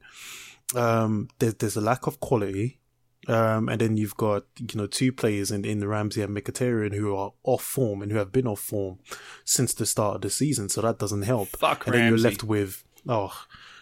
[0.76, 2.78] Um, there's there's a lack of quality.
[3.28, 6.96] Um, and then you've got, you know, two players in, in the Ramsey and Mkhitaryan
[6.96, 8.98] who are off form and who have been off form
[9.46, 10.70] since the start of the season.
[10.70, 11.50] So that doesn't help.
[11.50, 12.02] Fuck and Ramsey.
[12.02, 13.32] then you're left with, oh,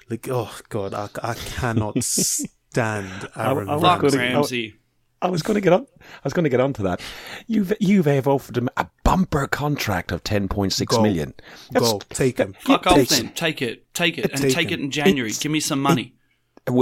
[0.09, 2.03] like, oh God, I, I cannot
[2.69, 4.17] stand Aaron I, I Fuck Ramsey.
[4.17, 4.75] Ramsey.
[5.21, 5.85] I was going to get on.
[6.01, 7.01] I was going to get onto that.
[7.47, 11.01] You've Juve have offered him a bumper contract of ten point six Go.
[11.03, 11.33] million.
[11.73, 12.53] Go, take him.
[12.61, 13.25] Fuck off Take then.
[13.25, 13.33] him.
[13.33, 13.93] Take it.
[13.93, 14.31] Take it.
[14.31, 15.31] And Take take it in January.
[15.31, 16.13] Give me some money.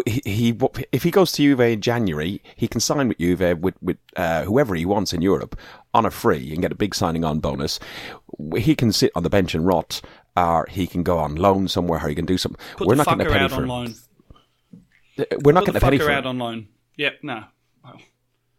[0.06, 0.60] He, he
[0.92, 4.44] if he goes to Juve in January, he can sign with Juve with with uh,
[4.44, 5.58] whoever he wants in Europe
[5.94, 7.80] on a free and get a big signing on bonus.
[8.58, 10.02] He can sit on the bench and rot,
[10.36, 12.60] or he can go on loan somewhere, or he can do something.
[12.76, 13.70] Put We're the not getting a fucker penny out for on him.
[13.70, 13.96] loan.
[15.44, 16.30] We're not Put the getting a penny fucker for out him.
[16.30, 16.68] on loan.
[16.98, 17.44] Yep, no.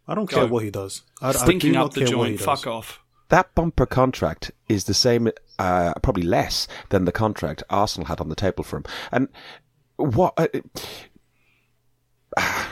[0.08, 0.38] I don't Go.
[0.38, 1.02] care what he does.
[1.20, 2.40] I, I do up the care what he joint.
[2.40, 3.00] Fuck off.
[3.28, 8.30] That bumper contract is the same, uh, probably less than the contract Arsenal had on
[8.30, 8.84] the table for him.
[9.12, 9.28] And
[9.96, 10.32] what?
[10.38, 10.48] Uh,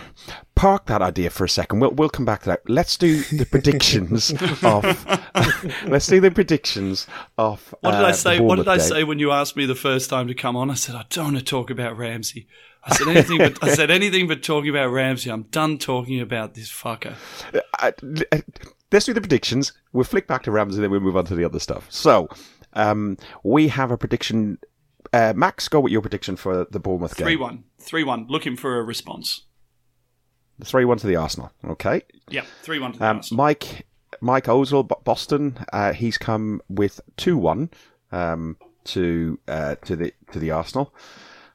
[0.54, 1.80] park that idea for a second.
[1.80, 2.68] We'll we'll come back to that.
[2.70, 4.30] Let's do the predictions
[4.62, 5.84] of.
[5.86, 7.74] let's do the predictions of.
[7.80, 8.40] What did uh, I say?
[8.40, 8.96] What did I Bournemouth game.
[8.96, 10.70] say when you asked me the first time to come on?
[10.70, 12.48] I said I don't want to talk about Ramsey.
[12.86, 15.30] I said anything but I said anything but talking about Ramsey.
[15.30, 17.14] I'm done talking about this fucker.
[17.80, 17.90] uh,
[18.32, 18.38] uh,
[18.92, 19.72] let's do the predictions.
[19.92, 21.86] We'll flick back to Ramsey, then we'll move on to the other stuff.
[21.90, 22.28] So,
[22.74, 24.58] um, we have a prediction.
[25.12, 27.26] Uh, Max, go with your prediction for the Bournemouth game.
[27.26, 27.64] Three one.
[27.80, 28.26] Three one.
[28.28, 29.42] Looking for a response.
[30.64, 31.52] Three one to the Arsenal.
[31.66, 32.02] Okay.
[32.28, 33.36] Yeah, three one to the Um, Arsenal.
[33.44, 33.86] Mike
[34.20, 35.58] Mike Ozil, Boston.
[35.72, 37.70] Uh, he's come with two one
[38.12, 40.94] um, to uh, to the to the Arsenal.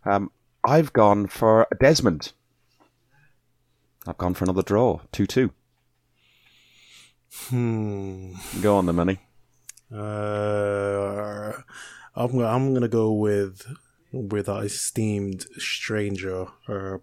[0.05, 0.31] Um,
[0.65, 2.33] I've gone for Desmond.
[4.07, 5.51] I've gone for another draw, two two.
[7.47, 8.33] Hmm.
[8.61, 9.19] Go on the money.
[9.91, 11.53] Uh,
[12.15, 13.65] I'm gonna, I'm gonna go with
[14.11, 16.97] with our esteemed stranger, uh.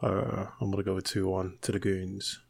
[0.00, 2.40] Uh, I'm gonna go with two one to the Goons.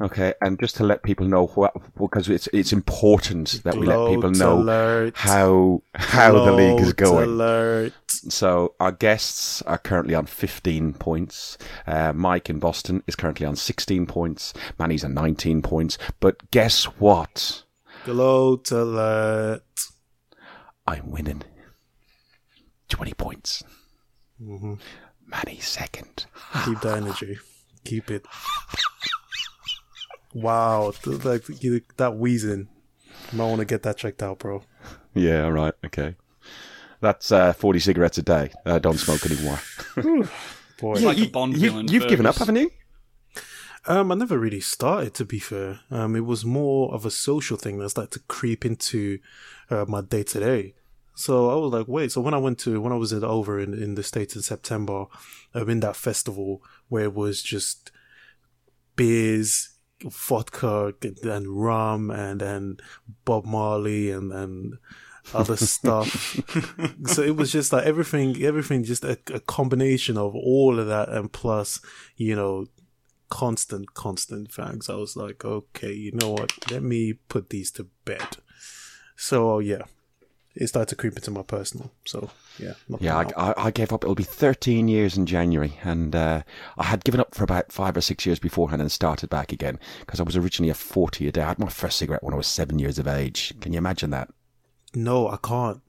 [0.00, 4.08] Okay, and just to let people know what, because it's it's important that we let
[4.08, 5.16] people know alert.
[5.16, 7.28] how how the league is going.
[7.28, 7.92] Alert.
[8.06, 11.58] So our guests are currently on 15 points.
[11.84, 14.54] Uh, Mike in Boston is currently on 16 points.
[14.78, 15.98] Manny's on 19 points.
[16.20, 17.64] But guess what?
[18.04, 19.62] Gloat alert.
[20.86, 21.42] I'm winning
[22.88, 23.64] 20 points.
[24.40, 24.74] Mm-hmm.
[25.26, 26.26] Manny's second.
[26.64, 27.38] Keep the energy.
[27.84, 28.26] Keep it.
[30.34, 32.68] Wow, like you- that wheezing.
[33.32, 34.62] Might want to get that checked out, bro.
[35.14, 35.74] Yeah, right.
[35.86, 36.14] okay.
[37.00, 38.50] That's uh, 40 cigarettes a day.
[38.64, 39.60] I don't smoke anymore.
[40.80, 41.88] Boy, It's like a Bond you, villain.
[41.88, 42.70] You've given up, haven't you?
[43.86, 45.80] Um, I never really started, to be fair.
[45.90, 49.18] Um, it was more of a social thing that started to creep into
[49.70, 50.74] uh, my day to day.
[51.14, 52.12] So I was like, wait.
[52.12, 54.42] So when I went to when I was in, over in, in the states in
[54.42, 55.06] September,
[55.54, 57.90] um, in that festival where it was just
[58.96, 59.70] beers,
[60.04, 62.82] vodka, and rum, and and
[63.24, 64.78] Bob Marley, and and
[65.34, 66.40] other stuff.
[67.06, 71.08] so it was just like everything, everything, just a, a combination of all of that,
[71.08, 71.80] and plus,
[72.16, 72.66] you know,
[73.28, 74.90] constant, constant fags.
[74.90, 76.70] I was like, okay, you know what?
[76.70, 78.38] Let me put these to bed.
[79.16, 79.82] So yeah,
[80.58, 81.92] it started to creep into my personal.
[82.04, 83.16] So yeah, not Yeah.
[83.16, 84.04] I, I, I gave up.
[84.04, 85.78] It'll be 13 years in January.
[85.82, 86.42] And uh,
[86.76, 89.78] I had given up for about five or six years beforehand and started back again
[90.00, 91.42] because I was originally a 40 a day.
[91.42, 93.54] I had my first cigarette when I was seven years of age.
[93.60, 94.28] Can you imagine that?
[94.94, 95.80] no, I can't.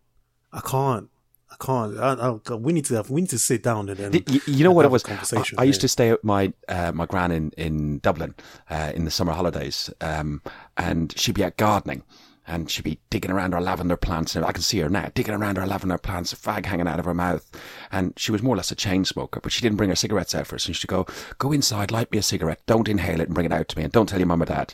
[0.52, 1.10] I can't.
[1.52, 1.98] I can't.
[1.98, 3.10] I, I, we need to have.
[3.10, 4.24] We need to sit down and then.
[4.28, 5.04] You, you know what it was?
[5.04, 8.36] conversation, I, I used to stay at my uh, my gran in in Dublin
[8.70, 10.42] uh, in the summer holidays, um,
[10.78, 12.04] and she'd be out gardening.
[12.50, 15.36] And she'd be digging around her lavender plants, and I can see her now digging
[15.36, 17.50] around her lavender plants, a fag hanging out of her mouth.
[17.92, 20.34] And she was more or less a chain smoker, but she didn't bring her cigarettes
[20.34, 20.66] out for us.
[20.66, 21.06] And she'd go,
[21.38, 22.62] "Go inside, light me a cigarette.
[22.66, 24.46] Don't inhale it and bring it out to me, and don't tell your mum or
[24.46, 24.74] dad."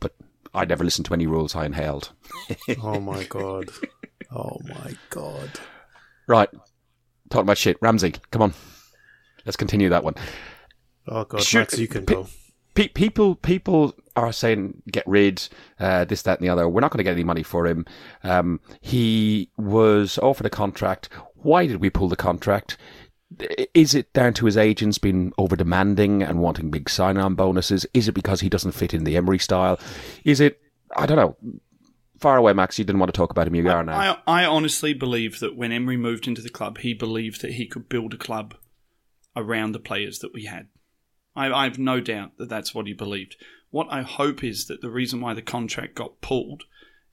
[0.00, 0.14] But
[0.52, 1.54] I never listened to any rules.
[1.54, 2.10] I inhaled.
[2.82, 3.70] oh my god.
[4.32, 5.50] Oh my god.
[6.26, 6.48] Right,
[7.30, 7.76] talking about shit.
[7.80, 8.54] Ramsey, come on,
[9.46, 10.14] let's continue that one.
[11.06, 12.28] Oh god, Sure, Max, you can pe- go.
[12.74, 16.68] Pe- people people are saying get rid uh, this that and the other.
[16.68, 17.84] We're not going to get any money for him.
[18.22, 21.08] Um, he was offered a contract.
[21.36, 22.76] Why did we pull the contract?
[23.74, 27.86] Is it down to his agents being over demanding and wanting big sign on bonuses?
[27.94, 29.78] Is it because he doesn't fit in the emery style?
[30.24, 30.60] Is it
[30.96, 31.36] i don't know.
[32.18, 33.54] Far away max you didn't want to talk about him.
[33.54, 34.20] You are now.
[34.26, 37.66] I, I honestly believe that when Emery moved into the club, he believed that he
[37.66, 38.54] could build a club
[39.34, 40.68] around the players that we had.
[41.34, 43.36] I, I have no doubt that that's what he believed.
[43.70, 46.64] What I hope is that the reason why the contract got pulled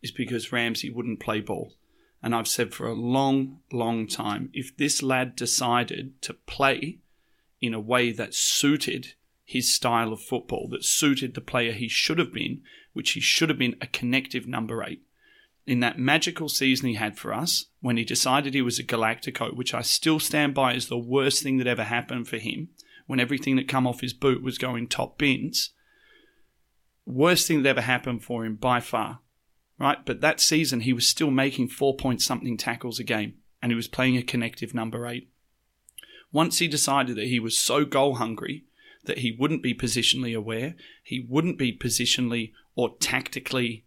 [0.02, 1.76] is because Ramsey wouldn't play ball.
[2.22, 7.00] And I've said for a long, long time if this lad decided to play
[7.62, 9.14] in a way that suited
[9.46, 12.62] his style of football, that suited the player he should have been,
[12.94, 15.02] which he should have been a connective number eight,
[15.66, 19.56] in that magical season he had for us when he decided he was a Galactico,
[19.56, 22.70] which I still stand by as the worst thing that ever happened for him,
[23.08, 25.72] when everything that come off his boot was going top bins.
[27.06, 29.20] Worst thing that ever happened for him by far.
[29.80, 30.06] Right?
[30.06, 33.76] But that season he was still making four point something tackles a game and he
[33.76, 35.30] was playing a connective number eight.
[36.32, 38.66] Once he decided that he was so goal hungry
[39.06, 43.86] that he wouldn't be positionally aware, he wouldn't be positionally or tactically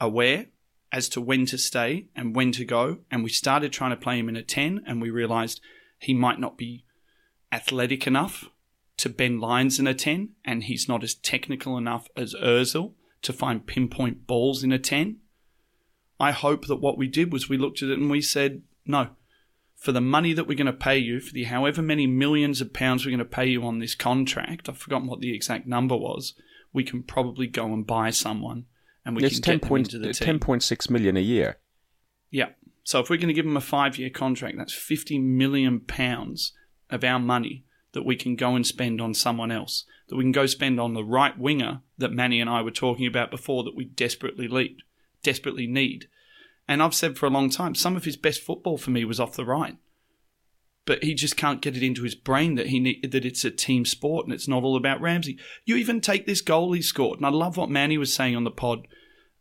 [0.00, 0.46] aware
[0.92, 2.98] as to when to stay and when to go.
[3.10, 5.60] And we started trying to play him in a 10, and we realized
[5.98, 6.84] he might not be
[7.52, 8.46] athletic enough
[8.96, 13.32] to bend lines in a 10, and he's not as technical enough as Ozil to
[13.32, 15.18] find pinpoint balls in a 10.
[16.18, 19.08] I hope that what we did was we looked at it and we said, no,
[19.74, 22.72] for the money that we're going to pay you, for the however many millions of
[22.72, 25.96] pounds we're going to pay you on this contract, I've forgotten what the exact number
[25.96, 26.34] was,
[26.72, 28.66] we can probably go and buy someone
[29.04, 30.38] and we it's can 10 get them into the team.
[30.38, 31.56] 10.6 million a year
[32.30, 32.50] Yeah.
[32.84, 36.52] So if we're going to give them a five year contract, that's 50 million pounds
[36.92, 39.84] of our money that we can go and spend on someone else.
[40.08, 43.06] That we can go spend on the right winger that Manny and I were talking
[43.06, 44.78] about before that we desperately need.
[45.22, 46.06] Desperately need.
[46.68, 49.18] And I've said for a long time, some of his best football for me was
[49.20, 49.76] off the right.
[50.84, 53.50] but he just can't get it into his brain that he need, that it's a
[53.50, 55.38] team sport and it's not all about Ramsey.
[55.64, 58.44] You even take this goal he scored, and I love what Manny was saying on
[58.44, 58.88] the pod.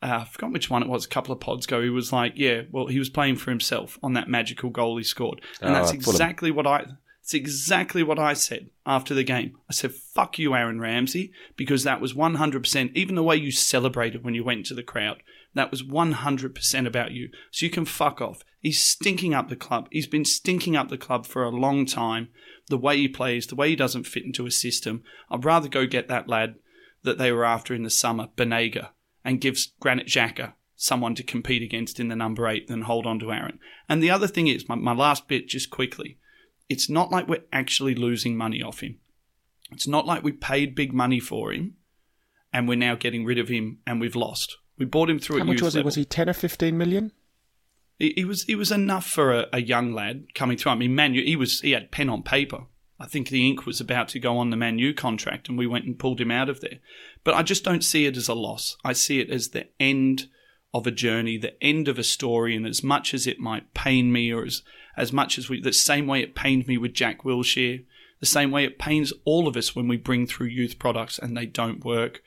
[0.04, 1.06] Uh, I forgot which one it was.
[1.06, 3.98] A couple of pods ago, he was like, "Yeah, well, he was playing for himself
[4.04, 6.86] on that magical goal he scored," and Oh, that's exactly what I.
[7.22, 9.56] It's exactly what I said after the game.
[9.70, 12.92] I said, "Fuck you, Aaron Ramsey," because that was one hundred percent.
[12.96, 15.22] Even the way you celebrated when you went to the crowd,
[15.54, 17.30] that was one hundred percent about you.
[17.52, 18.44] So you can fuck off.
[18.60, 19.88] He's stinking up the club.
[19.92, 22.30] He's been stinking up the club for a long time.
[22.68, 25.04] The way he plays, the way he doesn't fit into a system.
[25.30, 26.56] I'd rather go get that lad
[27.04, 28.90] that they were after in the summer, Banega,
[29.26, 33.20] and give Granit Xhaka someone to compete against in the number eight than hold on
[33.20, 33.60] to Aaron.
[33.90, 36.18] And the other thing is, my, my last bit, just quickly,
[36.72, 38.98] it's not like we're actually losing money off him.
[39.74, 41.76] It's not like we paid big money for him
[42.54, 44.58] and we're now getting rid of him and we've lost.
[44.78, 45.82] We bought him through How much was he?
[45.82, 47.12] Was he 10 or 15 million?
[48.00, 50.72] He, he was he was enough for a, a young lad coming through.
[50.72, 52.62] I mean, Manu he was he had pen on paper.
[53.00, 55.86] I think the ink was about to go on the Manu contract, and we went
[55.86, 56.80] and pulled him out of there.
[57.26, 58.78] But I just don't see it as a loss.
[58.86, 60.28] I see it as the end
[60.74, 62.56] of a journey, the end of a story.
[62.56, 64.62] And as much as it might pain me, or as
[64.98, 67.86] as much as we, the same way it pained me with Jack Wilshere,
[68.20, 71.36] the same way it pains all of us when we bring through youth products and
[71.36, 72.22] they don't work.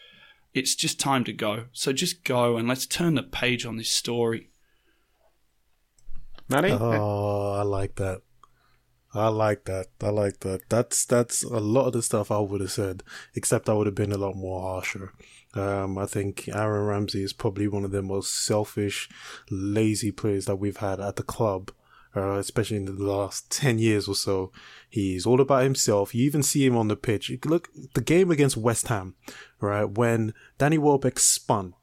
[0.52, 1.66] It's just time to go.
[1.72, 4.50] So just go and let's turn the page on this story.
[6.48, 6.70] Manny?
[6.72, 8.22] Oh, I like that.
[9.14, 9.86] I like that.
[10.00, 10.68] I like that.
[10.68, 13.94] That's that's a lot of the stuff I would have said, except I would have
[13.94, 15.12] been a lot more harsher.
[15.54, 19.08] Um, I think Aaron Ramsey is probably one of the most selfish,
[19.50, 21.70] lazy players that we've had at the club,
[22.16, 24.52] uh, especially in the last 10 years or so.
[24.88, 26.14] He's all about himself.
[26.14, 27.32] You even see him on the pitch.
[27.44, 29.14] Look, the game against West Ham,
[29.60, 29.84] right?
[29.84, 31.74] When Danny Welbeck spun,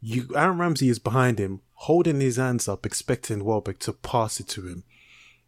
[0.00, 4.48] you, Aaron Ramsey is behind him, holding his hands up, expecting Welbeck to pass it
[4.48, 4.84] to him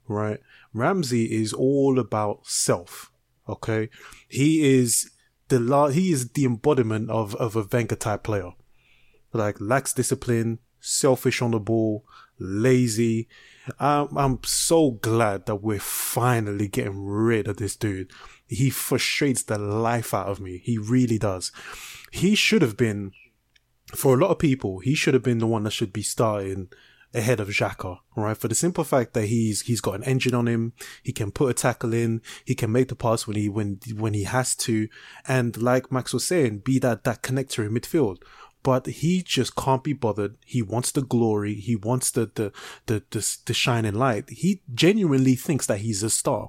[0.08, 0.40] right?
[0.72, 3.10] Ramsey is all about self.
[3.48, 3.90] Okay,
[4.28, 5.10] he is
[5.48, 8.52] the la- he is the embodiment of of a Wenger type player,
[9.32, 12.04] like lacks discipline, selfish on the ball,
[12.38, 13.28] lazy.
[13.78, 18.10] Um, I'm so glad that we're finally getting rid of this dude.
[18.46, 20.58] He frustrates the life out of me.
[20.58, 21.50] He really does.
[22.10, 23.12] He should have been,
[23.94, 26.68] for a lot of people, he should have been the one that should be starting
[27.14, 28.36] ahead of Xhaka, right?
[28.36, 30.72] For the simple fact that he's he's got an engine on him,
[31.02, 34.14] he can put a tackle in, he can make the pass when he when when
[34.14, 34.88] he has to,
[35.26, 38.18] and like Max was saying, be that that connector in midfield.
[38.64, 40.36] But he just can't be bothered.
[40.44, 41.54] He wants the glory.
[41.54, 42.50] He wants the the
[42.86, 44.28] the the, the shining light.
[44.30, 46.48] He genuinely thinks that he's a star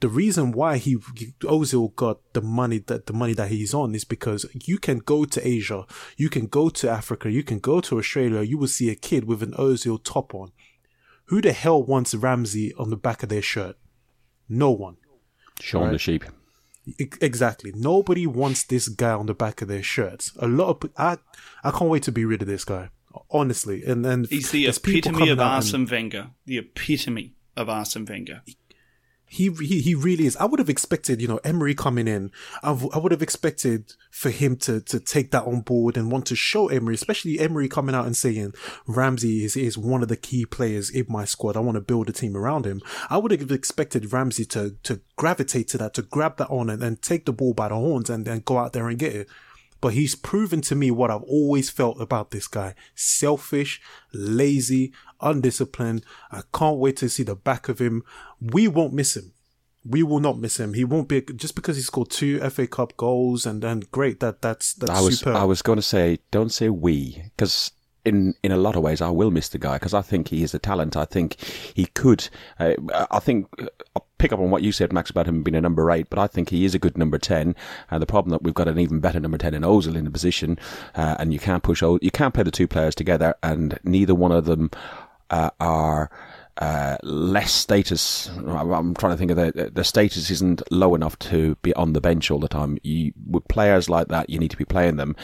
[0.00, 4.04] the reason why he Ozil got the money that the money that he's on is
[4.04, 7.98] because you can go to Asia, you can go to Africa, you can go to
[7.98, 10.52] Australia, you will see a kid with an Ozil top on.
[11.26, 13.76] Who the hell wants Ramsey on the back of their shirt?
[14.48, 14.96] No one.
[15.60, 16.24] Shaun the sheep.
[17.20, 17.72] Exactly.
[17.74, 20.32] Nobody wants this guy on the back of their shirts.
[20.38, 21.18] A lot of I
[21.64, 22.90] I can't wait to be rid of this guy.
[23.30, 26.30] Honestly, and then He's the epitome of out and- Arsene Wenger.
[26.44, 28.42] The epitome of Arsene Wenger.
[29.28, 30.36] He, he he really is.
[30.36, 32.30] I would have expected, you know, Emery coming in.
[32.62, 36.36] I would have expected for him to to take that on board and want to
[36.36, 38.54] show Emery, especially Emery coming out and saying
[38.86, 41.56] Ramsey is is one of the key players in my squad.
[41.56, 42.80] I want to build a team around him.
[43.10, 46.82] I would have expected Ramsey to to gravitate to that, to grab that on and,
[46.82, 49.28] and take the ball by the horns and then go out there and get it.
[49.80, 52.74] But he's proven to me what I've always felt about this guy.
[52.94, 53.80] Selfish,
[54.12, 56.04] lazy, undisciplined.
[56.30, 58.02] I can't wait to see the back of him.
[58.40, 59.32] We won't miss him.
[59.84, 60.74] We will not miss him.
[60.74, 64.18] He won't be just because he scored two FA Cup goals and then great.
[64.20, 65.36] That that's that's I was superb.
[65.36, 67.70] I was going to say, don't say we, because
[68.06, 70.42] in in a lot of ways I will miss the guy because I think he
[70.42, 70.96] is a talent.
[70.96, 71.36] I think
[71.74, 72.28] he could.
[72.58, 72.74] Uh,
[73.10, 73.48] I think
[73.94, 76.18] I'll pick up on what you said, Max, about him being a number eight, but
[76.18, 77.54] I think he is a good number ten.
[77.90, 80.10] And the problem that we've got an even better number ten in Ozil in the
[80.10, 80.58] position,
[80.94, 81.82] uh, and you can't push.
[81.82, 84.70] You can't play the two players together, and neither one of them
[85.30, 86.10] uh, are
[86.58, 88.30] uh, less status.
[88.46, 92.00] I'm trying to think of the the status isn't low enough to be on the
[92.00, 92.78] bench all the time.
[92.82, 95.16] You with players like that, you need to be playing them.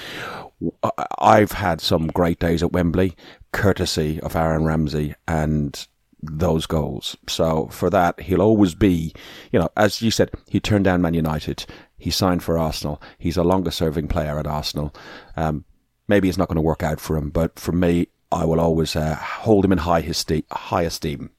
[0.83, 3.15] I- I've had some great days at Wembley,
[3.53, 5.87] courtesy of Aaron Ramsey and
[6.23, 7.17] those goals.
[7.29, 9.13] So for that, he'll always be,
[9.51, 11.67] you know, as you said, he turned down Man United.
[11.99, 13.01] He signed for Arsenal.
[13.19, 14.95] He's a longer serving player at Arsenal.
[15.37, 15.65] Um,
[16.09, 18.95] maybe it's not going to work out for him, but for me, I will always
[18.97, 21.31] uh, hold him in high, esteem, high esteem.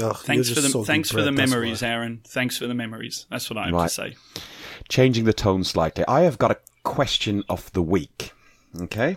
[0.00, 1.88] Ugh, Thanks for the just soggy thanks for the memories, why.
[1.88, 2.20] Aaron.
[2.26, 3.26] Thanks for the memories.
[3.30, 3.88] That's what I have Right.
[3.88, 4.16] to say.
[4.88, 8.32] Changing the tone slightly, I have got a question of the week.
[8.80, 9.16] Okay.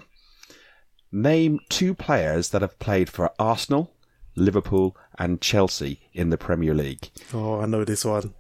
[1.12, 3.94] Name two players that have played for Arsenal,
[4.36, 7.10] Liverpool, and Chelsea in the Premier League.
[7.34, 8.34] Oh, I know this one.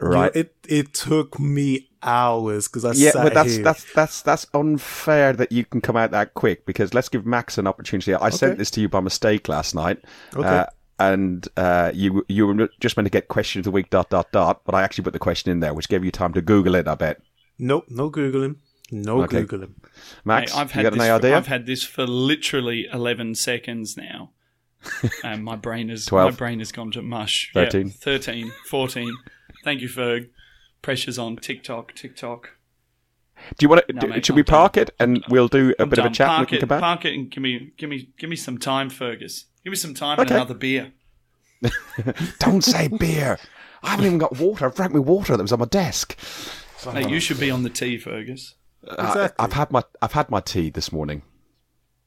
[0.00, 0.34] Right.
[0.34, 3.64] You- it it took me hours because I yeah, sat but that's here.
[3.64, 7.56] that's that's that's unfair that you can come out that quick because let's give Max
[7.56, 8.12] an opportunity.
[8.14, 10.04] I sent this to you by mistake last night,
[10.36, 10.46] Okay.
[10.46, 10.66] uh,
[10.98, 14.30] and uh, you you were just meant to get question of the week dot dot
[14.32, 16.74] dot, but I actually put the question in there, which gave you time to Google
[16.74, 16.86] it.
[16.88, 17.22] I bet.
[17.58, 18.56] Nope, no googling,
[18.94, 19.42] no Okay.
[19.42, 19.72] googling.
[20.24, 21.34] Max, Mate, I've you had got this any for.
[21.34, 24.30] I've had this for literally eleven seconds now,
[25.24, 26.32] and my brain is 12.
[26.32, 27.50] my brain has gone to mush.
[27.54, 27.86] 13.
[27.88, 29.12] Yeah, 13, 14.
[29.64, 30.28] Thank you, Ferg.
[30.82, 31.94] Pressure's on TikTok.
[31.94, 32.50] TikTok.
[33.58, 33.92] Do you want to?
[33.94, 34.52] No, do, mate, should I'm we done.
[34.54, 36.14] park it and we'll do a I'm bit of a done.
[36.14, 36.28] chat?
[36.28, 36.80] and Park we can it, come back.
[36.80, 39.46] park it, and give me, give me, give me some time, Fergus.
[39.64, 40.92] Give me some time and another beer.
[42.38, 43.38] Don't say beer.
[43.82, 44.66] I haven't even got water.
[44.66, 46.16] I've drank my water that was on my desk.
[46.92, 48.54] Mate, you should be on the tea, Fergus.
[48.86, 49.34] Uh, exactly.
[49.38, 51.22] I, have had my I've had my tea this morning.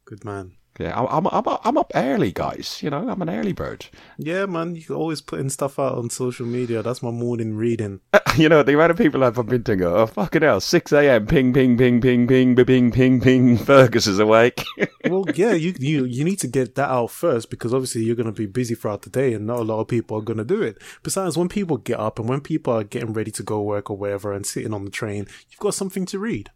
[0.05, 0.53] Good man.
[0.79, 2.81] Yeah, I'm I'm I'm, I'm up early, guys.
[2.83, 3.87] You know, I'm an early bird.
[4.17, 4.75] Yeah, man.
[4.75, 6.83] You always putting stuff out on social media.
[6.83, 8.01] That's my morning reading.
[8.37, 9.95] you know the amount of people I've been to go.
[9.95, 10.61] Oh fucking hell!
[10.61, 11.25] Six a.m.
[11.25, 13.57] Ping ping ping ping ping ping ping ping.
[13.65, 14.63] Fergus is awake.
[15.05, 15.53] well, yeah.
[15.53, 18.45] You you you need to get that out first because obviously you're going to be
[18.45, 20.77] busy throughout the day, and not a lot of people are going to do it.
[21.01, 23.97] Besides, when people get up and when people are getting ready to go work or
[23.97, 26.51] wherever and sitting on the train, you've got something to read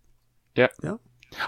[0.55, 0.67] yeah.
[0.83, 0.97] Yeah,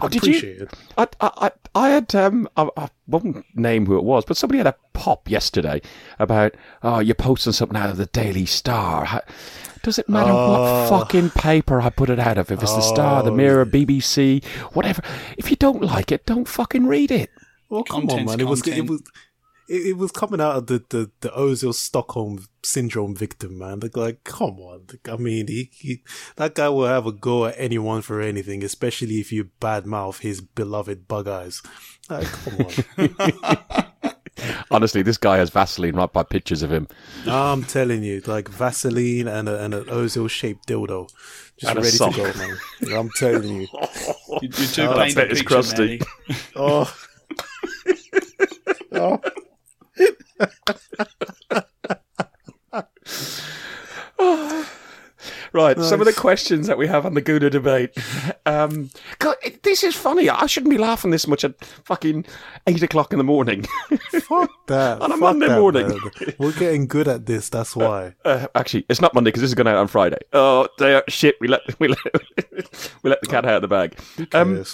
[0.01, 0.67] Oh, did you?
[0.97, 4.59] I, I, I I had, um, I, I won't name who it was, but somebody
[4.59, 5.81] had a pop yesterday
[6.19, 9.05] about, oh, you're posting something out of the Daily Star.
[9.05, 9.21] How,
[9.81, 12.49] does it matter what fucking paper I put it out of?
[12.51, 15.01] If it's the Star, the Oh, Mirror, BBC, whatever.
[15.37, 17.31] If you don't like it, don't fucking read it.
[17.69, 18.39] Well, come on, Content's man.
[18.39, 19.01] It was it was
[19.74, 23.80] it, it was coming out of the the the Ozil Stockholm syndrome victim, man.
[23.80, 24.86] Like, like come on.
[24.89, 26.03] Like, I mean, he, he
[26.36, 30.41] that guy will have a go at anyone for anything, especially if you badmouth his
[30.41, 31.61] beloved bug eyes.
[32.09, 33.86] Like, come on.
[34.71, 36.88] Honestly, this guy has Vaseline right by pictures of him.
[37.26, 41.09] I'm telling you, like Vaseline and a, and an Ozil shaped dildo,
[41.57, 42.57] just And ready to go, man.
[42.99, 43.67] I'm telling you.
[44.41, 46.01] You, you two Oh, paint that the is picture, crusty.
[46.28, 46.41] Manny.
[46.55, 46.95] Oh.
[48.93, 49.21] oh.
[55.53, 57.95] Right, some of the questions that we have on the Gouda debate.
[58.47, 58.89] Um,
[59.19, 60.27] God, this is funny.
[60.27, 62.25] I shouldn't be laughing this much at fucking
[62.65, 63.63] eight o'clock in the morning.
[64.11, 64.99] Fuck that.
[64.99, 65.89] On a Fuck Monday that, morning.
[65.89, 65.99] man.
[66.39, 68.15] We're getting good at this, that's why.
[68.25, 70.17] Uh, actually, it's not Monday because this is going out on Friday.
[70.33, 71.35] Oh, they are, shit!
[71.39, 71.99] We let we let
[73.03, 73.99] we let the cat out of the bag.
[74.33, 74.65] Um,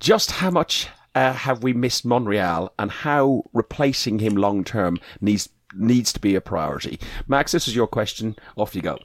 [0.00, 5.48] just how much uh, have we missed Monreal, and how replacing him long term needs
[5.74, 6.98] needs to be a priority?
[7.26, 8.36] Max, this is your question.
[8.56, 8.98] Off you go.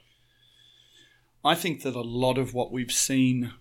[1.44, 3.54] I think that a lot of what we've seen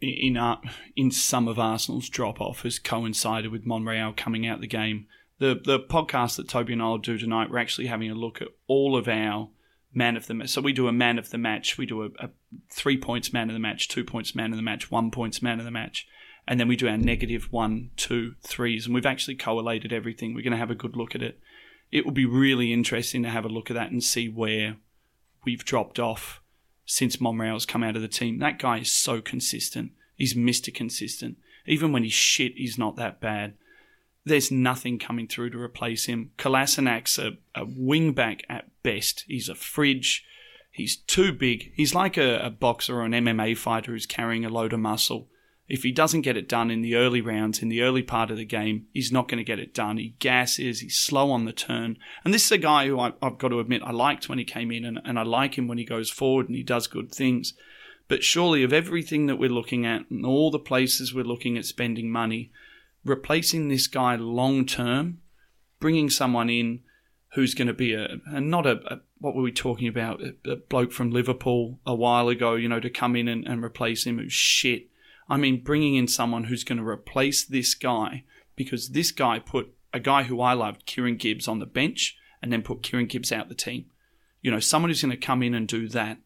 [0.00, 0.56] in uh,
[0.96, 5.06] in some of Arsenal's drop off has coincided with Monreal coming out the game.
[5.38, 8.42] The the podcast that Toby and I will do tonight, we're actually having a look
[8.42, 9.50] at all of our
[9.94, 10.50] man of the match.
[10.50, 11.76] So we do a man of the match.
[11.78, 12.30] We do a, a
[12.70, 15.58] three points man of the match, two points man of the match, one points man
[15.58, 16.06] of the match,
[16.46, 20.34] and then we do our negative one, two, threes, and we've actually collated everything.
[20.34, 21.38] We're going to have a good look at it.
[21.90, 24.76] It will be really interesting to have a look at that and see where
[25.44, 26.40] we've dropped off
[26.84, 28.38] since Monreal's come out of the team.
[28.38, 29.92] That guy is so consistent.
[30.16, 30.74] He's Mr.
[30.74, 31.36] Consistent.
[31.66, 33.54] Even when he's shit, he's not that bad.
[34.24, 36.30] There's nothing coming through to replace him.
[36.38, 39.24] Kolasinac's a, a wing back at best.
[39.26, 40.24] He's a fridge.
[40.70, 41.72] He's too big.
[41.74, 45.28] He's like a, a boxer or an MMA fighter who's carrying a load of muscle.
[45.68, 48.36] If he doesn't get it done in the early rounds, in the early part of
[48.36, 49.96] the game, he's not going to get it done.
[49.96, 51.96] He gasses, he's slow on the turn.
[52.24, 54.44] And this is a guy who I, I've got to admit I liked when he
[54.44, 57.12] came in, and, and I like him when he goes forward and he does good
[57.12, 57.54] things.
[58.08, 61.64] But surely, of everything that we're looking at and all the places we're looking at
[61.64, 62.50] spending money,
[63.04, 65.18] replacing this guy long term,
[65.80, 66.80] bringing someone in
[67.34, 70.20] who's going to be a, and not a, a what were we talking about?
[70.20, 73.64] A, a bloke from Liverpool a while ago, you know, to come in and, and
[73.64, 74.88] replace him who's shit.
[75.28, 78.24] I mean, bringing in someone who's going to replace this guy
[78.56, 82.52] because this guy put a guy who I loved, Kieran Gibbs, on the bench and
[82.52, 83.86] then put Kieran Gibbs out the team.
[84.40, 86.18] You know, someone who's going to come in and do that.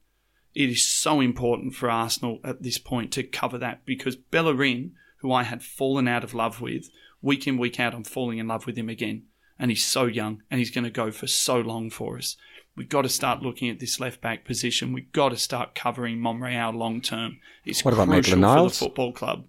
[0.54, 5.30] It is so important for Arsenal at this point to cover that because Bellerin, who
[5.30, 6.88] I had fallen out of love with,
[7.20, 9.24] week in, week out, I'm falling in love with him again.
[9.58, 12.36] And he's so young and he's going to go for so long for us.
[12.76, 14.92] We've got to start looking at this left back position.
[14.92, 17.38] We've got to start covering Monreal long term.
[17.64, 19.46] It's What about crucial for the football club.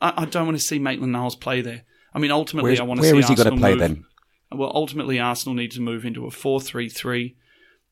[0.00, 1.82] I, I don't want to see Maitland Niles play there.
[2.14, 3.80] I mean, ultimately, Where's- I want to where see is he gonna Arsenal play move-
[3.80, 4.04] then?
[4.50, 7.36] Well, ultimately, Arsenal need to move into a 4 3 3.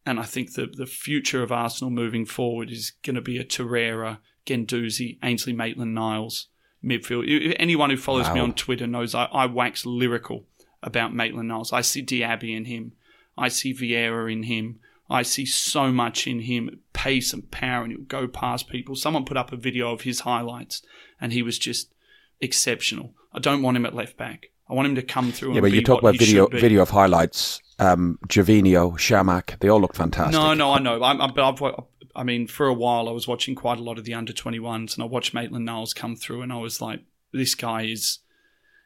[0.06, 3.44] And I think the, the future of Arsenal moving forward is going to be a
[3.44, 6.46] Torreira, Guendouzi, Ainsley Maitland Niles
[6.82, 7.56] midfield.
[7.58, 10.44] Anyone who follows me on Twitter knows I, I wax lyrical
[10.82, 11.72] about Maitland Niles.
[11.72, 12.92] I see Diaby in him.
[13.36, 14.80] I see Vieira in him.
[15.08, 18.96] I see so much in him, pace and power, and he'll go past people.
[18.96, 20.82] Someone put up a video of his highlights,
[21.20, 21.92] and he was just
[22.40, 23.14] exceptional.
[23.32, 24.50] I don't want him at left back.
[24.68, 25.54] I want him to come through.
[25.54, 27.60] Yeah, but you talk about video video of highlights.
[27.78, 30.32] Um, Chamakh, they all look fantastic.
[30.32, 31.02] No, no, I know.
[31.02, 31.84] I'm, but I've,
[32.16, 34.94] I mean, for a while, I was watching quite a lot of the under 21s,
[34.94, 37.00] and I watched Maitland Niles come through, and I was like,
[37.32, 38.20] this guy is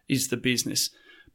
[0.09, 0.91] is the business.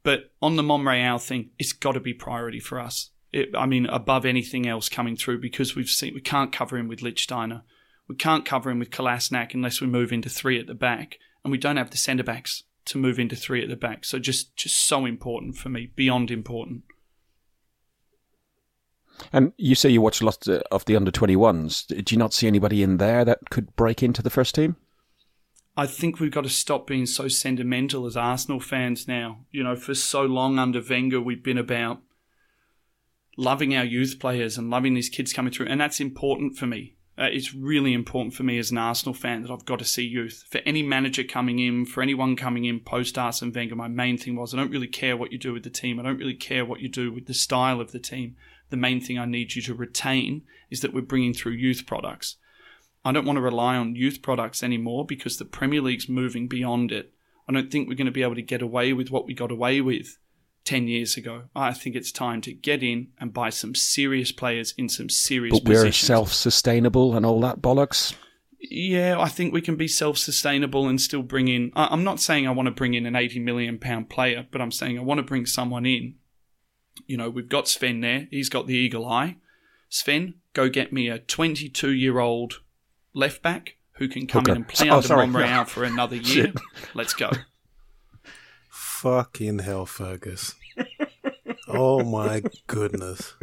[0.06, 3.10] But on the Monreal thing, it's got to be priority for us.
[3.32, 6.86] It, I mean, above anything else coming through because we've seen we can't cover him
[6.86, 7.62] with Lichtsteiner,
[8.06, 11.50] we can't cover him with Kolasinac unless we move into three at the back, and
[11.50, 14.04] we don't have the centre backs to move into three at the back.
[14.04, 16.84] So just just so important for me, beyond important.
[19.32, 21.84] And you say you watched lots of the under 21s.
[21.84, 24.76] Did you not see anybody in there that could break into the first team?
[25.76, 29.40] I think we've got to stop being so sentimental as Arsenal fans now.
[29.50, 32.00] You know, for so long under Wenger, we've been about
[33.36, 36.96] loving our youth players and loving these kids coming through, and that's important for me.
[37.18, 40.04] Uh, it's really important for me as an Arsenal fan that I've got to see
[40.04, 40.44] youth.
[40.50, 44.36] For any manager coming in, for anyone coming in post Arsene Wenger, my main thing
[44.36, 45.98] was I don't really care what you do with the team.
[45.98, 48.36] I don't really care what you do with the style of the team.
[48.68, 52.36] The main thing I need you to retain is that we're bringing through youth products.
[53.06, 56.90] I don't want to rely on youth products anymore because the Premier League's moving beyond
[56.90, 57.12] it.
[57.48, 59.52] I don't think we're going to be able to get away with what we got
[59.52, 60.18] away with
[60.64, 61.44] 10 years ago.
[61.54, 65.60] I think it's time to get in and buy some serious players in some serious
[65.60, 68.14] But we're self sustainable and all that bollocks?
[68.58, 71.70] Yeah, I think we can be self sustainable and still bring in.
[71.76, 74.72] I'm not saying I want to bring in an 80 million pound player, but I'm
[74.72, 76.16] saying I want to bring someone in.
[77.06, 78.26] You know, we've got Sven there.
[78.32, 79.36] He's got the eagle eye.
[79.88, 82.62] Sven, go get me a 22 year old
[83.16, 85.26] left back who can come in and play oh, under sorry.
[85.26, 86.52] Monreal for another year.
[86.94, 87.30] Let's go.
[88.68, 90.54] Fucking hell, Fergus.
[91.66, 93.34] oh my goodness.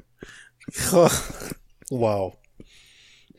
[1.92, 2.38] wow.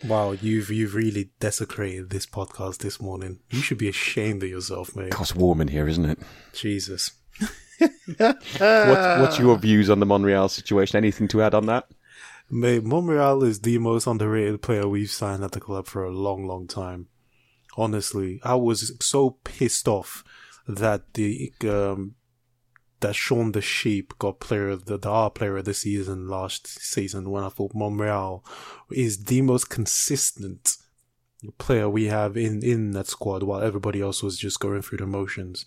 [0.04, 3.38] Wow, you've you've really desecrated this podcast this morning.
[3.50, 5.14] You should be ashamed of yourself, mate.
[5.18, 6.18] It's warm in here, isn't it?
[6.52, 7.12] Jesus.
[8.18, 10.98] what, what's your views on the Monreal situation?
[10.98, 11.86] Anything to add on that?
[12.54, 16.46] Mate, Monreal is the most underrated player we've signed at the club for a long,
[16.46, 17.08] long time.
[17.76, 20.22] Honestly, I was so pissed off
[20.68, 22.14] that the um,
[23.00, 27.28] that Shaun the Sheep got player the, the R player of the season last season
[27.28, 28.44] when I thought Monreal
[28.92, 30.76] is the most consistent
[31.58, 35.06] player we have in, in that squad while everybody else was just going through the
[35.08, 35.66] motions.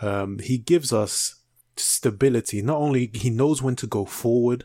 [0.00, 1.34] Um, he gives us
[1.76, 2.62] stability.
[2.62, 4.64] Not only he knows when to go forward,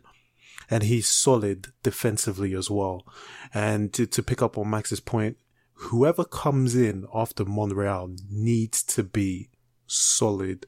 [0.74, 3.06] and he's solid defensively as well.
[3.54, 5.38] And to, to pick up on Max's point,
[5.74, 9.50] whoever comes in after Monreal needs to be
[9.86, 10.66] solid.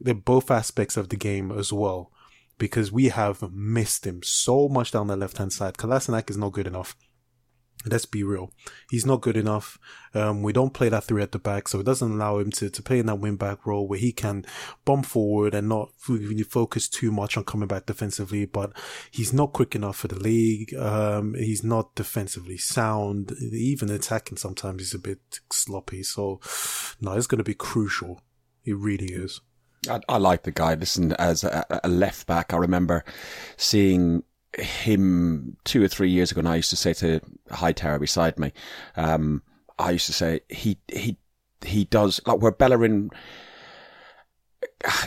[0.00, 2.12] They're both aspects of the game as well,
[2.56, 5.76] because we have missed him so much down the left hand side.
[5.76, 6.96] Kolasinac is not good enough.
[7.88, 8.52] Let's be real.
[8.90, 9.78] He's not good enough.
[10.14, 12.70] Um, we don't play that three at the back, so it doesn't allow him to,
[12.70, 14.44] to play in that wing back role where he can
[14.84, 18.44] bomb forward and not really focus too much on coming back defensively.
[18.46, 18.72] But
[19.10, 20.74] he's not quick enough for the league.
[20.74, 23.32] Um, he's not defensively sound.
[23.52, 26.02] Even attacking sometimes he's a bit sloppy.
[26.02, 26.40] So,
[27.00, 28.20] no, it's going to be crucial.
[28.64, 29.40] It really is.
[29.88, 30.74] I, I like the guy.
[30.74, 33.04] Listen, as a, a left back, I remember
[33.56, 34.22] seeing
[34.56, 37.20] him two or three years ago, and I used to say to
[37.50, 38.52] Hightower beside me,
[38.96, 39.42] um,
[39.78, 41.18] I used to say he he
[41.64, 43.10] he does like where Bellerin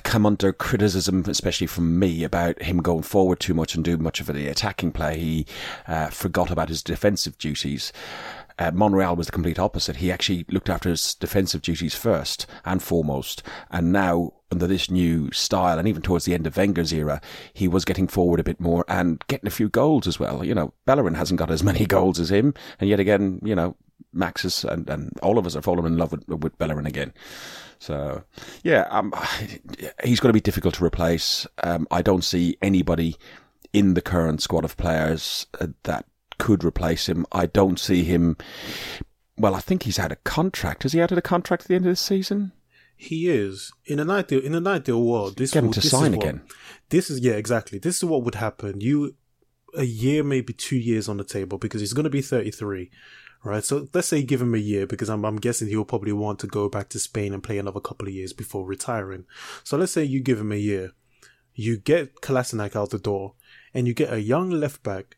[0.04, 4.20] come under criticism, especially from me, about him going forward too much and doing much
[4.20, 5.18] of the attacking play.
[5.18, 5.46] He
[5.88, 7.94] uh, forgot about his defensive duties.
[8.60, 9.98] Uh, Monreal was the complete opposite.
[9.98, 15.32] He actually looked after his defensive duties first and foremost, and now under this new
[15.32, 17.22] style, and even towards the end of Wenger's era,
[17.54, 20.44] he was getting forward a bit more and getting a few goals as well.
[20.44, 23.76] You know, Bellerin hasn't got as many goals as him, and yet again, you know,
[24.14, 27.14] Max's and, and all of us are falling in love with, with Bellerin again.
[27.80, 28.24] So,
[28.64, 29.14] yeah, um,
[30.04, 31.48] he's going to be difficult to replace.
[31.64, 33.18] Um, I don't see anybody
[33.74, 36.06] in the current squad of players uh, that
[36.42, 37.24] could replace him.
[37.32, 38.36] I don't see him.
[39.38, 40.82] Well, I think he's out of contract.
[40.82, 42.52] Has he out of the contract at the end of the season?
[42.98, 45.38] He is in an ideal in an ideal world.
[45.38, 46.42] This get him to sign again.
[46.90, 47.78] this is yeah, exactly.
[47.78, 48.82] This is what would happen.
[48.82, 49.16] You
[49.76, 52.90] a year, maybe two years on the table because he's going to be thirty three,
[53.44, 53.64] right?
[53.64, 56.48] So let's say give him a year because I'm I'm guessing he'll probably want to
[56.48, 59.26] go back to Spain and play another couple of years before retiring.
[59.64, 60.92] So let's say you give him a year,
[61.54, 63.36] you get Kolasinac out the door,
[63.76, 65.18] and you get a young left back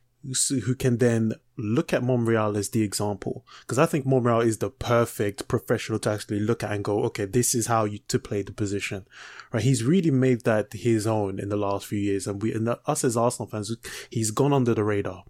[0.50, 3.46] who can then look at Monreal as the example.
[3.62, 7.26] Because I think Monreal is the perfect professional to actually look at and go, okay,
[7.26, 9.06] this is how you to play the position,
[9.52, 9.64] right?
[9.64, 13.04] He's really made that his own in the last few years, and we, and us
[13.04, 13.76] as Arsenal fans,
[14.10, 15.24] he's gone under the radar.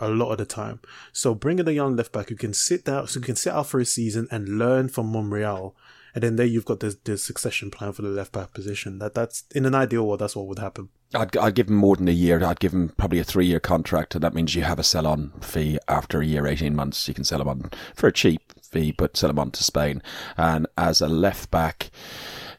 [0.00, 0.78] A lot of the time.
[1.12, 3.66] So bringing a young left back who can sit down, so who can sit out
[3.66, 5.74] for a season and learn from Monreal,
[6.14, 8.98] and then there you've got the, the succession plan for the left back position.
[8.98, 10.90] That that's in an ideal world, that's what would happen.
[11.14, 12.42] I'd, I'd give him more than a year.
[12.42, 15.06] I'd give him probably a three year contract, and that means you have a sell
[15.06, 17.06] on fee after a year, 18 months.
[17.08, 20.02] You can sell him on for a cheap fee, but sell him on to Spain.
[20.36, 21.90] And as a left back,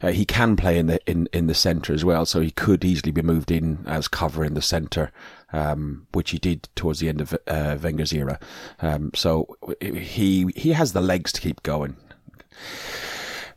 [0.02, 2.84] uh, he can play in the in, in the centre as well, so he could
[2.84, 5.12] easily be moved in as cover in the centre,
[5.52, 8.40] um, which he did towards the end of uh, Wenger's era.
[8.82, 11.96] Um, so he he has the legs to keep going.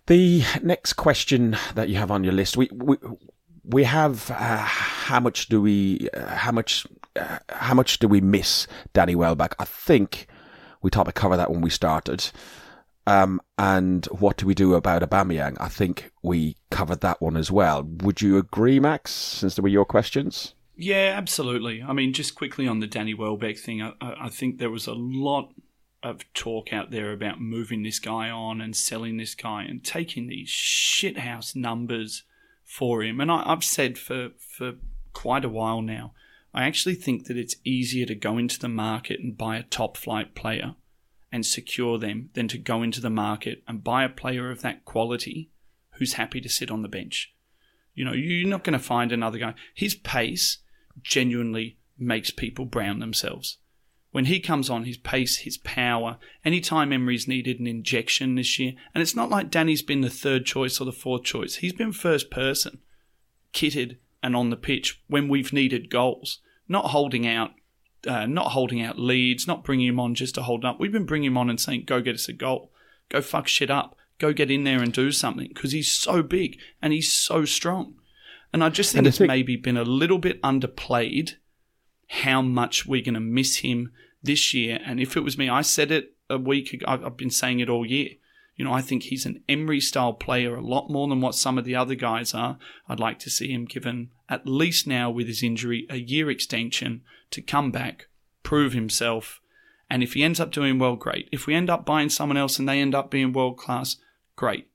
[0.07, 2.97] The next question that you have on your list, we we,
[3.65, 6.87] we have uh, how much do we uh, how much
[7.17, 9.55] uh, how much do we miss Danny Welbeck?
[9.59, 10.29] I think
[10.81, 12.31] we thought to cover that when we started.
[13.09, 15.57] Um, and what do we do about Aubameyang?
[15.61, 17.83] I think we covered that one as well.
[17.83, 19.13] Would you agree, Max?
[19.13, 20.55] Since they were your questions.
[20.77, 21.83] Yeah, absolutely.
[21.83, 24.95] I mean, just quickly on the Danny Welbeck thing, I, I think there was a
[24.95, 25.55] lot
[26.11, 30.29] of talk out there about moving this guy on and selling this guy and taking
[30.29, 32.23] these shithouse numbers
[32.65, 33.21] for him.
[33.21, 34.75] And I, I've said for, for
[35.13, 36.13] quite a while now,
[36.55, 39.97] I actually think that it's easier to go into the market and buy a top
[39.97, 40.77] flight player
[41.33, 44.85] and secure them than to go into the market and buy a player of that
[44.85, 45.51] quality
[45.99, 47.35] who's happy to sit on the bench.
[47.95, 49.55] You know, you're not going to find another guy.
[49.75, 50.59] His pace
[51.03, 53.59] genuinely makes people brown themselves.
[54.17, 58.73] When he comes on, his pace, his power, anytime Emery's needed an injection this year,
[58.95, 61.57] and it's not like Danny's been the third choice or the fourth choice.
[61.57, 62.79] He's been first person,
[63.53, 67.51] kitted and on the pitch when we've needed goals, not holding out,
[68.07, 70.81] uh, not holding out leads, not bringing him on just to hold up.
[70.81, 72.73] We've been bringing him on and saying, "Go get us a goal,
[73.11, 76.59] go fuck shit up, go get in there and do something," because he's so big
[76.81, 77.97] and he's so strong.
[78.51, 81.35] And I just think it's think- maybe been a little bit underplayed
[82.09, 83.93] how much we're going to miss him
[84.23, 84.81] this year.
[84.85, 87.69] And if it was me, I said it a week ago, I've been saying it
[87.69, 88.11] all year.
[88.57, 91.59] You know, I think he's an Emery style player a lot more than what some
[91.59, 92.59] of the other guys are.
[92.89, 97.03] I'd like to see him given, at least now with his injury, a year extension
[97.31, 98.09] to come back,
[98.43, 99.41] prove himself.
[99.91, 101.29] And if he ends up doing well, great.
[101.31, 103.97] If we end up buying someone else and they end up being world class,
[104.37, 104.69] great.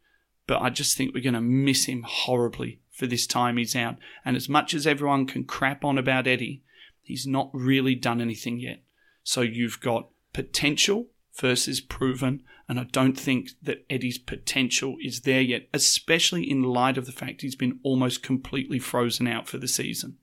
[0.45, 3.97] But I just think we're going to miss him horribly for this time he's out.
[4.23, 6.61] And as much as everyone can crap on about Eddie,
[7.01, 8.83] he's not really done anything yet.
[9.23, 11.07] So you've got potential
[11.39, 16.97] versus proven, and I don't think that Eddie's potential is there yet, especially in light
[16.97, 20.17] of the fact he's been almost completely frozen out for the season.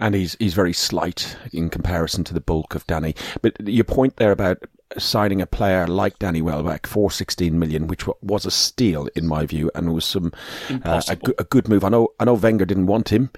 [0.00, 3.16] And he's he's very slight in comparison to the bulk of Danny.
[3.42, 4.62] But your point there about
[4.96, 9.44] signing a player like Danny Welbeck for 16 million, which was a steal in my
[9.44, 10.32] view, and was some
[10.84, 11.82] uh, a, a, good move.
[11.84, 13.30] I know I know Wenger didn't want him.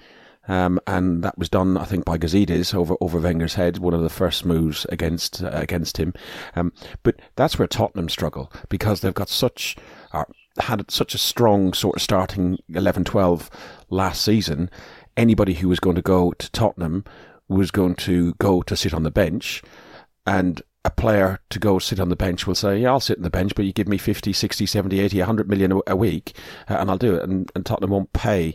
[0.49, 4.03] Um, and that was done, I think, by Gazidis over over Wenger's head, one of
[4.03, 6.15] the first moves against uh, against him.
[6.57, 6.73] Um,
[7.03, 9.77] but that's where Tottenham struggle because they've got such
[10.13, 10.25] uh,
[10.59, 13.49] had such a strong sort of starting 11-12
[13.91, 14.71] last season.
[15.17, 17.05] Anybody who was going to go to Tottenham
[17.49, 19.63] was going to go to sit on the bench,
[20.27, 23.23] and a player to go sit on the bench will say, yeah, I'll sit on
[23.23, 26.35] the bench, but you give me 50, 60, 70, 80, 100 million a week,
[26.69, 27.23] uh, and I'll do it.
[27.23, 28.55] And, and Tottenham won't pay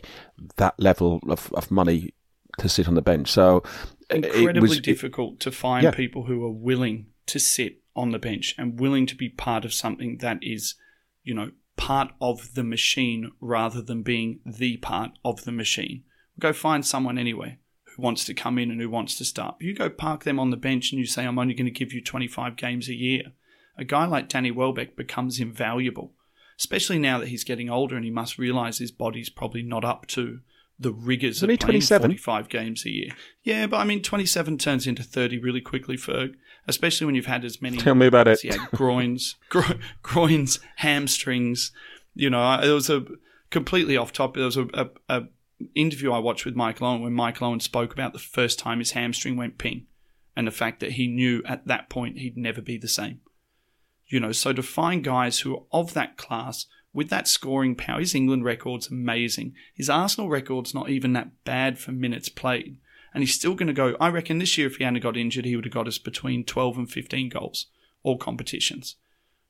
[0.56, 2.14] that level of, of money
[2.58, 3.30] to sit on the bench.
[3.30, 3.62] So
[4.10, 5.92] incredibly was, difficult to find yeah.
[5.92, 9.72] people who are willing to sit on the bench and willing to be part of
[9.72, 10.74] something that is,
[11.22, 16.02] you know, part of the machine rather than being the part of the machine.
[16.40, 17.58] Go find someone anyway
[17.96, 19.56] who wants to come in and who wants to start.
[19.60, 21.92] You go park them on the bench and you say, I'm only going to give
[21.92, 23.32] you 25 games a year.
[23.78, 26.12] A guy like Danny Welbeck becomes invaluable,
[26.58, 30.06] especially now that he's getting older and he must realise his body's probably not up
[30.08, 30.40] to
[30.78, 32.10] the rigors of playing 27?
[32.10, 33.10] 45 games a year.
[33.42, 36.34] Yeah, but I mean, 27 turns into 30 really quickly, Ferg,
[36.68, 37.78] especially when you've had as many.
[37.78, 38.44] Tell me about it.
[38.44, 41.72] Yeah, groins, gro- groins, hamstrings.
[42.14, 43.04] You know, it was a
[43.50, 44.36] completely off topic.
[44.36, 45.22] There was a, a, a
[45.74, 48.92] interview I watched with Michael Owen when Michael Owen spoke about the first time his
[48.92, 49.86] hamstring went ping
[50.36, 53.20] and the fact that he knew at that point he'd never be the same.
[54.08, 58.00] You know, so to find guys who are of that class with that scoring power,
[58.00, 59.54] his England record's amazing.
[59.74, 62.78] His Arsenal record's not even that bad for minutes played.
[63.12, 63.96] And he's still going to go.
[63.98, 66.44] I reckon this year, if he hadn't got injured, he would have got us between
[66.44, 67.66] 12 and 15 goals,
[68.02, 68.96] all competitions.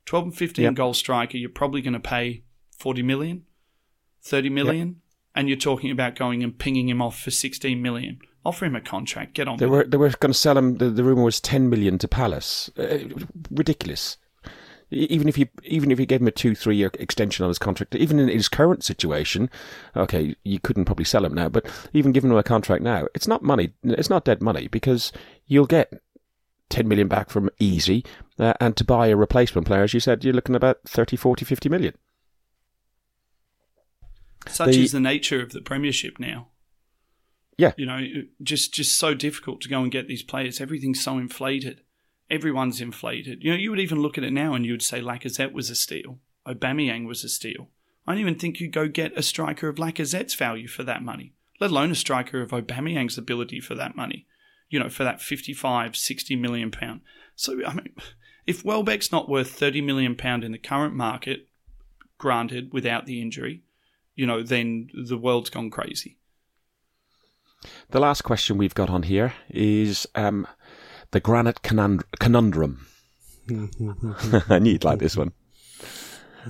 [0.05, 0.73] 12 and 15 yep.
[0.73, 2.43] goal striker, you're probably going to pay
[2.79, 3.43] 40 million,
[4.23, 4.87] 30 million.
[4.87, 4.95] Yep
[5.37, 8.19] and you're talking about going and pinging him off for 16 million.
[8.43, 9.35] Offer him a contract.
[9.35, 9.57] Get on.
[9.57, 9.91] They with were it.
[9.91, 10.77] they were going to sell him.
[10.77, 12.69] The, the rumor was ten million to Palace.
[12.77, 12.99] Uh,
[13.51, 14.17] ridiculous.
[14.89, 17.59] Even if you even if he gave him a two three year extension on his
[17.59, 19.49] contract, even in his current situation,
[19.97, 21.49] okay, you couldn't probably sell him now.
[21.49, 23.73] But even giving him a contract now, it's not money.
[23.83, 25.11] It's not dead money because
[25.45, 25.91] you'll get
[26.69, 28.05] ten million back from easy,
[28.39, 31.43] uh, and to buy a replacement player, as you said, you're looking about 30, 40,
[31.43, 31.93] 50 million.
[34.49, 36.49] Such the- is the nature of the Premiership now.
[37.57, 37.73] Yeah.
[37.75, 38.01] You know,
[38.41, 40.61] just just so difficult to go and get these players.
[40.61, 41.81] Everything's so inflated.
[42.29, 43.43] Everyone's inflated.
[43.43, 45.69] You know, you would even look at it now and you would say Lacazette was
[45.69, 46.19] a steal.
[46.47, 47.69] Aubameyang was a steal.
[48.05, 51.33] I don't even think you'd go get a striker of Lacazette's value for that money,
[51.59, 54.27] let alone a striker of Aubameyang's ability for that money.
[54.69, 57.01] You know, for that 55, 60 million pound.
[57.35, 57.95] So, I mean,
[58.45, 61.47] if Welbeck's not worth 30 million pound in the current market,
[62.17, 63.63] granted, without the injury,
[64.17, 66.17] you know, then the world's gone crazy.
[67.91, 70.45] The last question we've got on here is um,
[71.11, 72.85] the granite conund- conundrum.
[74.49, 75.31] I knew you'd like this one.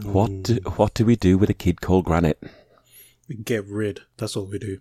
[0.04, 2.42] What do, what do we do with a kid called Granit?
[3.30, 4.02] We get rid.
[4.18, 4.80] That's all we do.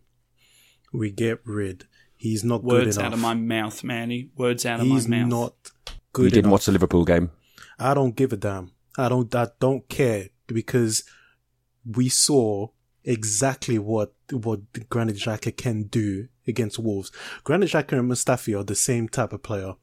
[0.93, 1.85] We get rid.
[2.17, 3.07] He's not Words good enough.
[3.07, 4.31] out of my mouth, Manny.
[4.37, 5.25] Words out of He's my mouth.
[5.27, 5.55] He's not
[5.89, 6.53] You good didn't enough.
[6.53, 7.31] watch the Liverpool game.
[7.79, 8.73] I don't give a damn.
[8.97, 9.35] I don't.
[9.35, 11.05] I don't care because
[11.85, 12.69] we saw
[13.07, 17.11] exactly what what Granit Xhaka can do against Wolves.
[17.45, 19.75] Granit Xhaka and Mustafi are the same type of player.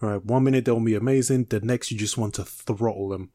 [0.00, 3.30] Right, one minute they'll be amazing, the next you just want to throttle them.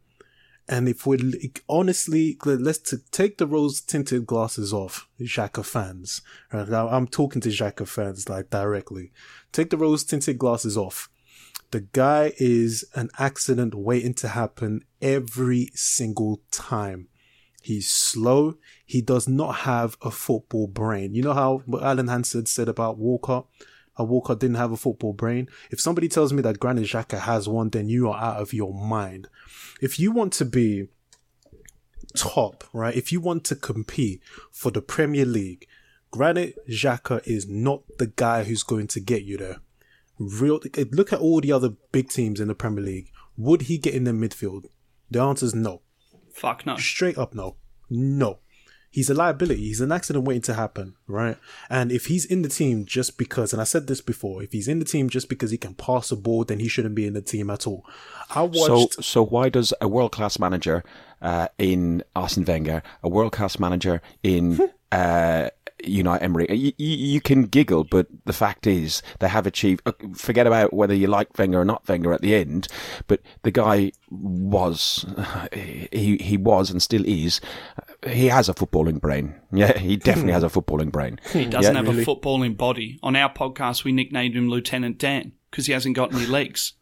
[0.70, 6.22] And if we honestly, let's take the rose tinted glasses off, Xhaka fans.
[6.51, 9.13] Right, I'm talking to Xhaka fans like directly.
[9.53, 11.09] Take the rose tinted glasses off.
[11.72, 17.07] The guy is an accident waiting to happen every single time.
[17.62, 18.58] He's slow.
[18.86, 21.14] He does not have a football brain.
[21.14, 23.43] You know how Alan Hansen said about Walker?
[23.97, 25.49] How Walker didn't have a football brain?
[25.72, 28.74] If somebody tells me that Granit Xhaka has one, then you are out of your
[28.74, 29.28] mind.
[29.82, 30.88] If you want to be
[32.16, 32.95] top, right?
[32.95, 35.68] If you want to compete for the Premier League,
[36.12, 39.58] Granit Xhaka is not the guy who's going to get you there
[40.20, 40.60] real
[40.91, 43.12] look at all the other big teams in the Premier League.
[43.38, 44.66] Would he get in the midfield?
[45.12, 45.82] The answer is no.
[46.38, 46.77] Fuck no.
[46.77, 47.55] Straight up no.
[47.89, 48.38] No.
[48.91, 49.63] He's a liability.
[49.65, 51.38] He's an accident waiting to happen, right?
[51.69, 54.67] And if he's in the team just because, and I said this before, if he's
[54.67, 57.13] in the team just because he can pass a ball, then he shouldn't be in
[57.13, 57.85] the team at all.
[58.29, 58.93] I watched.
[58.93, 60.83] So, so why does a world class manager
[61.21, 64.59] uh, in Arsene Wenger, a world class manager in
[64.91, 65.49] uh,
[65.84, 69.82] Unai Emery, you, you, you can giggle, but the fact is they have achieved.
[69.86, 72.67] uh, Forget about whether you like Wenger or not Wenger at the end,
[73.07, 75.05] but the guy was,
[75.53, 77.39] he he was and still is.
[78.07, 79.36] He has a footballing brain.
[79.51, 81.19] Yeah, he definitely has a footballing brain.
[81.32, 82.99] He doesn't Yeah, have a footballing body.
[83.03, 86.73] On our podcast, we nicknamed him Lieutenant Dan because he hasn't got any legs.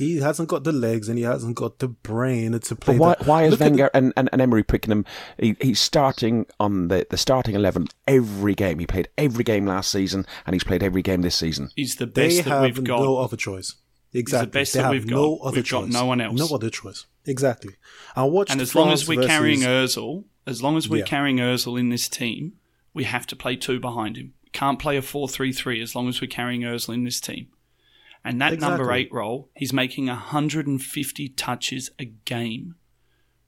[0.00, 2.98] He hasn't got the legs and he hasn't got the brain to play.
[2.98, 5.04] But why, the- why is Look at Wenger and, and, and Emery picking him?
[5.38, 8.78] He, he's starting on the, the starting 11 every game.
[8.80, 11.70] He played every game last season and he's played every game this season.
[11.76, 13.00] He's the they best that have we've got.
[13.00, 13.76] no other choice.
[14.12, 14.50] Exactly.
[14.50, 15.46] best they that have we've no got.
[15.48, 15.92] other We've got choice.
[15.92, 16.36] no one else.
[16.36, 17.06] No other choice.
[17.26, 17.74] Exactly.
[18.16, 21.04] I watched and as long as we're versus- carrying Özil, as long as we're Yeah.
[21.04, 22.54] carrying Özil in this team,
[22.92, 24.34] we have to play two behind him.
[24.52, 27.48] Can't play a 4-3-3 as long as we're carrying Özil in this team.
[28.24, 32.74] And that number eight role, he's making 150 touches a game.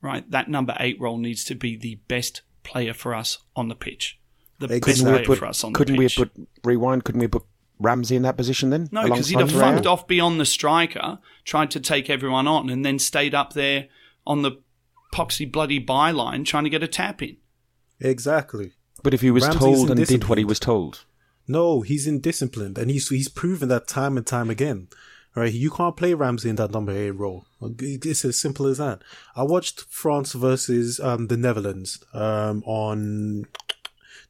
[0.00, 0.28] Right?
[0.30, 4.18] That number eight role needs to be the best player for us on the pitch.
[4.58, 5.86] The best player put, for us on the pitch.
[5.86, 7.04] couldn't the we put rewind?
[7.04, 7.44] Couldn't we put
[7.78, 8.88] Ramsey in that position then?
[8.90, 12.84] No, because he'd have fucked off beyond the striker, tried to take everyone on, and
[12.84, 13.88] then stayed up there
[14.26, 14.52] on the
[15.12, 17.36] poxy bloody byline trying to get a tap in.
[18.00, 18.72] Exactly.
[19.02, 21.04] But if he was Ramsey's told and did what he was told,
[21.52, 24.88] No, he's indisciplined, and he's he's proven that time and time again.
[25.34, 27.44] Right, you can't play Ramsey in that number eight role.
[27.60, 29.02] It's as simple as that.
[29.36, 33.46] I watched France versus um, the Netherlands um, on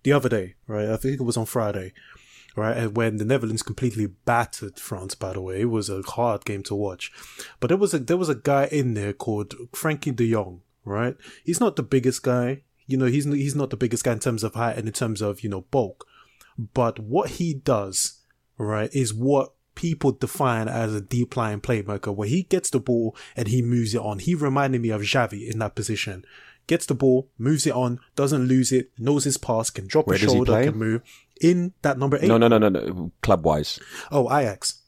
[0.02, 0.54] the other day.
[0.66, 1.92] Right, I think it was on Friday.
[2.56, 5.14] Right, and when the Netherlands completely battered France.
[5.14, 7.12] By the way, it was a hard game to watch.
[7.60, 10.62] But there was a there was a guy in there called Frenkie De Jong.
[10.84, 12.62] Right, he's not the biggest guy.
[12.88, 15.22] You know, he's he's not the biggest guy in terms of height and in terms
[15.22, 16.04] of you know bulk.
[16.58, 18.20] But what he does,
[18.58, 23.16] right, is what people define as a deep line playmaker, where he gets the ball
[23.36, 24.18] and he moves it on.
[24.18, 26.24] He reminded me of Xavi in that position.
[26.66, 30.16] Gets the ball, moves it on, doesn't lose it, knows his pass, can drop Where
[30.16, 31.02] a shoulder, can move.
[31.40, 32.28] In that number eight.
[32.28, 33.80] no, no, no, no, no, club wise.
[34.12, 34.81] Oh, Ajax.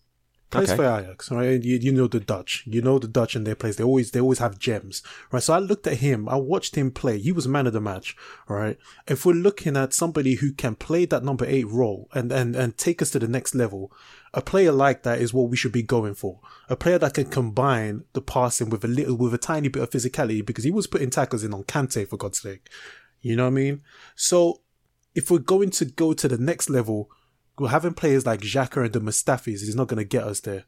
[0.54, 0.76] Plays Okay.
[0.76, 1.62] for Ajax, right?
[1.62, 2.62] You, you know the Dutch.
[2.66, 3.76] You know the Dutch and their plays.
[3.76, 5.42] They always they always have gems, right?
[5.42, 6.28] So I looked at him.
[6.28, 7.18] I watched him play.
[7.18, 8.16] He was man of the match,
[8.48, 8.78] right?
[9.06, 12.78] If we're looking at somebody who can play that number eight role and and and
[12.78, 13.92] take us to the next level,
[14.32, 16.40] a player like that is what we should be going for.
[16.68, 19.90] A player that can combine the passing with a little with a tiny bit of
[19.90, 22.68] physicality because he was putting tackles in on Kante for God's sake.
[23.20, 23.82] You know what I mean?
[24.14, 24.60] So
[25.14, 27.08] if we're going to go to the next level,
[27.68, 30.64] having players like Xhaka and the Mustafis is not going to get us there.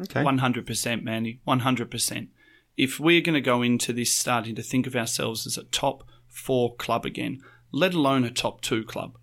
[0.00, 0.22] Okay.
[0.22, 1.40] One hundred percent, Manny.
[1.44, 2.30] One hundred percent.
[2.76, 6.02] If we're going to go into this starting to think of ourselves as a top
[6.26, 7.40] four club again,
[7.70, 9.16] let alone a top two club,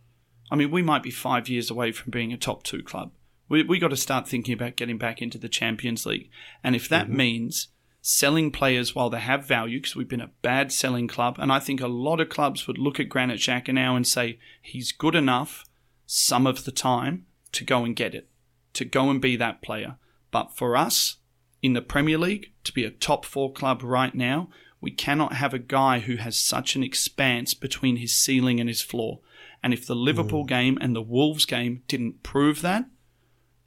[0.50, 3.12] I mean, we might be five years away from being a top two club.
[3.50, 6.30] We we got to start thinking about getting back into the Champions League,
[6.64, 7.18] and if that mm-hmm.
[7.18, 7.68] means
[8.02, 11.60] selling players while they have value, because we've been a bad selling club, and I
[11.60, 15.16] think a lot of clubs would look at Granit Xhaka now and say he's good
[15.16, 15.66] enough
[16.14, 18.28] some of the time to go and get it,
[18.74, 19.96] to go and be that player.
[20.30, 21.16] But for us
[21.62, 24.50] in the Premier League, to be a top four club right now,
[24.82, 28.82] we cannot have a guy who has such an expanse between his ceiling and his
[28.82, 29.22] floor.
[29.64, 30.48] And if the Liverpool hmm.
[30.48, 32.88] game and the Wolves game didn't prove that,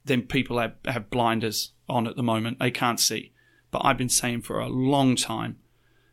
[0.03, 2.59] then people have, have blinders on at the moment.
[2.59, 3.33] They can't see.
[3.71, 5.57] But I've been saying for a long time,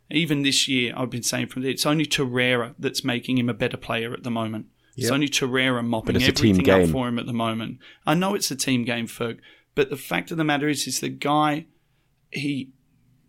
[0.09, 3.77] even this year, I've been saying from it's only Torreira that's making him a better
[3.77, 4.65] player at the moment.
[4.95, 5.13] It's Yep.
[5.13, 6.91] only Torreira mopping it's a team everything up game.
[6.91, 7.79] for him at the moment.
[8.05, 9.39] I know it's a team game, Ferg,
[9.75, 11.65] but the fact of the matter is, is the guy,
[12.31, 12.71] he,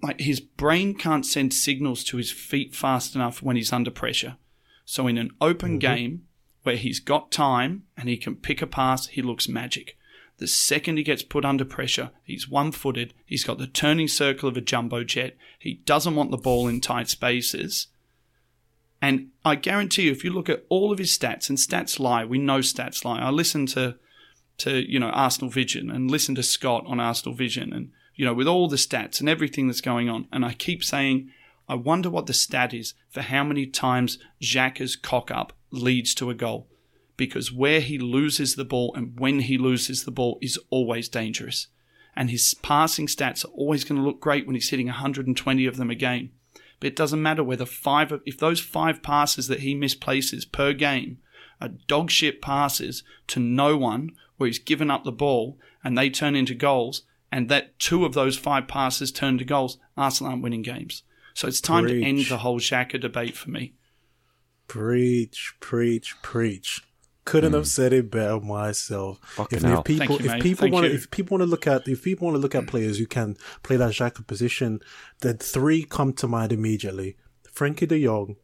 [0.02, 4.36] like his brain can't send signals to his feet fast enough when he's under pressure.
[4.84, 5.78] So in an open mm-hmm.
[5.78, 6.22] game
[6.64, 9.96] where he's got time and he can pick a pass, he looks magic.
[10.38, 14.48] The second he gets put under pressure, he's one footed, he's got the turning circle
[14.48, 17.86] of a jumbo jet, he doesn't want the ball in tight spaces.
[19.04, 22.24] And I guarantee you, if you look at all of his stats, and stats lie,
[22.24, 23.20] we know stats lie.
[23.20, 23.96] I listen to,
[24.58, 28.32] to you know Arsenal Vision and listen to Scott on Arsenal Vision, and you know
[28.32, 31.30] with all the stats and everything that's going on, and I keep saying,
[31.68, 36.30] I wonder what the stat is for how many times Xhaka's cock up leads to
[36.30, 36.66] a goal,
[37.18, 41.66] because where he loses the ball and when he loses the ball is always dangerous,
[42.16, 45.76] and his passing stats are always going to look great when he's hitting 120 of
[45.76, 46.30] them a game.
[46.84, 50.74] But it doesn't matter whether five of, if those five passes that he misplaces per
[50.74, 51.16] game
[51.58, 56.10] are dog shit passes to no one where he's given up the ball and they
[56.10, 60.42] turn into goals and that two of those five passes turn to goals, Arsenal aren't
[60.42, 61.04] winning games.
[61.32, 63.72] So it's time to end the whole Xhaka debate for me.
[64.68, 66.82] Preach, preach, preach.
[67.24, 69.18] Couldn't have said it better myself.
[69.36, 69.78] Fucking if, hell.
[69.78, 70.92] if people, Thank you, if people want, you.
[70.92, 73.36] if people want to look at, if people want to look at players who can
[73.62, 74.80] play that Xhaka position,
[75.20, 77.16] then three come to mind immediately:
[77.50, 78.36] Frenkie De Jong,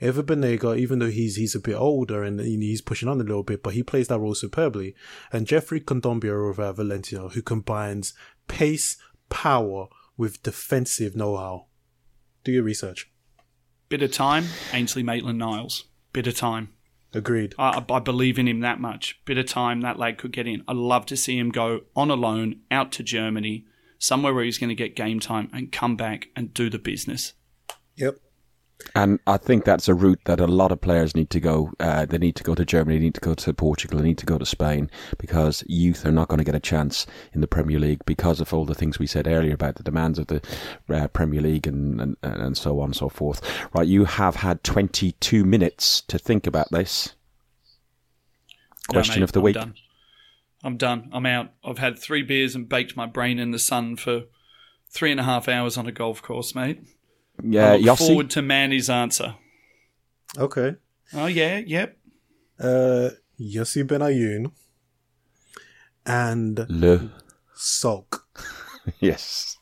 [0.00, 3.42] Ever Banega, even though he's he's a bit older and he's pushing on a little
[3.42, 4.94] bit, but he plays that role superbly.
[5.30, 8.14] And Geoffrey Kondogbia of uh, Valencia, who combines
[8.48, 8.96] pace,
[9.28, 11.66] power with defensive know-how.
[12.44, 13.10] Do your research.
[13.90, 15.84] Bit of time, Ainsley Maitland Niles.
[16.12, 16.72] Bit of time.
[17.12, 17.54] Agreed.
[17.58, 19.20] I, I believe in him that much.
[19.24, 20.62] Bit of time, that lad could get in.
[20.68, 23.64] I'd love to see him go on a loan out to Germany,
[23.98, 27.32] somewhere where he's going to get game time and come back and do the business.
[27.96, 28.18] Yep.
[28.94, 31.70] And I think that's a route that a lot of players need to go.
[31.78, 34.18] Uh, they need to go to Germany, they need to go to Portugal, they need
[34.18, 37.46] to go to Spain because youth are not going to get a chance in the
[37.46, 40.42] Premier League because of all the things we said earlier about the demands of the
[40.88, 43.40] uh, Premier League and, and, and so on and so forth.
[43.74, 47.14] Right, you have had 22 minutes to think about this.
[48.88, 49.54] No, Question mate, of the I'm week.
[49.54, 49.74] Done.
[50.62, 51.10] I'm done.
[51.12, 51.52] I'm out.
[51.64, 54.24] I've had three beers and baked my brain in the sun for
[54.90, 56.82] three and a half hours on a golf course, mate.
[57.42, 58.06] Yeah, I look Yossi.
[58.06, 59.34] forward to Manny's answer.
[60.38, 60.76] Okay.
[61.14, 61.96] Oh yeah, yep.
[62.58, 63.10] Uh,
[63.40, 64.52] Yossi Benayoun
[66.06, 67.10] and Le.
[67.56, 68.20] Salk,
[69.00, 69.56] Yes.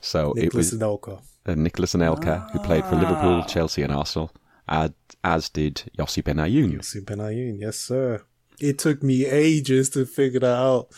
[0.00, 1.22] So it Nicolas was Anelka.
[1.46, 4.30] uh, Nicolas Anelka who played for Liverpool, Chelsea, and Arsenal,
[4.68, 4.90] as,
[5.22, 6.78] as did Yossi Benayoun.
[6.78, 8.22] Yossi Benayoun, yes sir.
[8.60, 10.88] It took me ages to figure that out.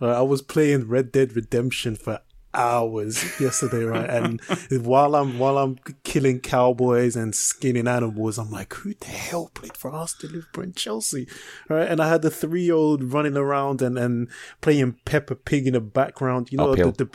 [0.00, 2.20] Uh, I was playing Red Dead Redemption for
[2.54, 4.08] hours yesterday, right?
[4.08, 4.40] And
[4.70, 9.76] while I'm while I'm killing cowboys and skinning animals, I'm like, who the hell played
[9.76, 11.28] for Arsenal, Liverpool, and Chelsea?
[11.68, 11.88] Right?
[11.88, 14.28] And I had the three year old running around and and
[14.60, 16.50] playing Peppa Pig in the background.
[16.50, 17.10] You know, the, the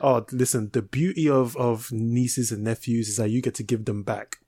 [0.00, 3.84] oh, listen, the beauty of of nieces and nephews is that you get to give
[3.84, 4.38] them back.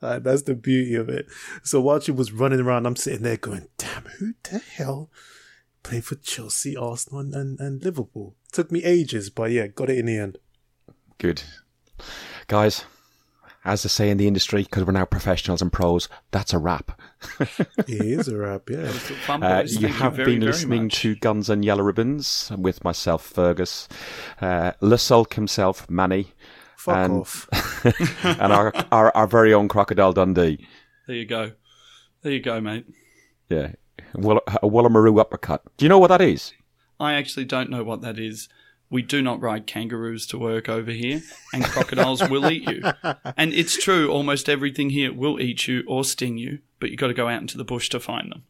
[0.00, 1.26] Uh, that's the beauty of it.
[1.64, 5.10] So while she was running around, I'm sitting there going, damn, who the hell
[5.88, 8.36] played for Chelsea, Arsenal, and, and, and Liverpool?
[8.52, 10.38] Took me ages, but yeah, got it in the end.
[11.18, 11.42] Good.
[12.46, 12.84] Guys,
[13.64, 17.00] as they say in the industry, because we're now professionals and pros, that's a wrap.
[17.88, 18.92] It is a wrap, yeah.
[19.28, 21.00] Uh, you have very, been very listening much.
[21.00, 23.88] to Guns and Yellow Ribbons with myself, Fergus,
[24.40, 26.32] uh, Le Sulk himself, Manny,
[26.76, 27.48] Fuck and- off.
[28.24, 30.66] and our, our our very own Crocodile Dundee.
[31.06, 31.52] There you go.
[32.22, 32.86] There you go, mate.
[33.48, 33.72] Yeah,
[34.14, 35.62] Wall- a Wallamaroo uppercut.
[35.76, 36.52] Do you know what that is?
[37.00, 38.48] I actually don't know what that is.
[38.90, 41.20] We do not ride kangaroos to work over here,
[41.52, 42.82] and crocodiles will eat you.
[43.36, 47.08] And it's true, almost everything here will eat you or sting you, but you've got
[47.08, 48.44] to go out into the bush to find them.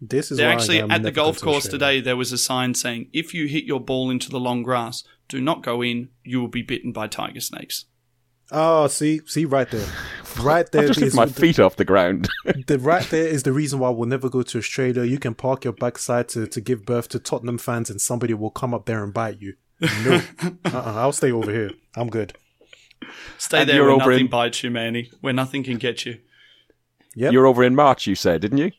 [0.00, 1.96] This is They're actually at the golf course Australia.
[1.96, 2.00] today.
[2.02, 5.40] There was a sign saying, "If you hit your ball into the long grass, do
[5.40, 6.10] not go in.
[6.22, 7.86] You will be bitten by tiger snakes."
[8.50, 9.86] Oh, see, see, right there,
[10.40, 12.28] right there I just is lift my the- feet off the ground.
[12.66, 15.04] the right there is the reason why we'll never go to Australia.
[15.04, 18.50] You can park your backside to, to give birth to Tottenham fans, and somebody will
[18.50, 19.54] come up there and bite you.
[19.80, 20.22] No,
[20.64, 21.70] uh-uh, I'll stay over here.
[21.94, 22.32] I'm good.
[23.36, 25.10] Stay And there you're where over nothing in- bites you, Manny.
[25.20, 26.18] Where nothing can get you.
[27.14, 27.32] Yep.
[27.32, 28.72] You're over in March, you said, didn't you?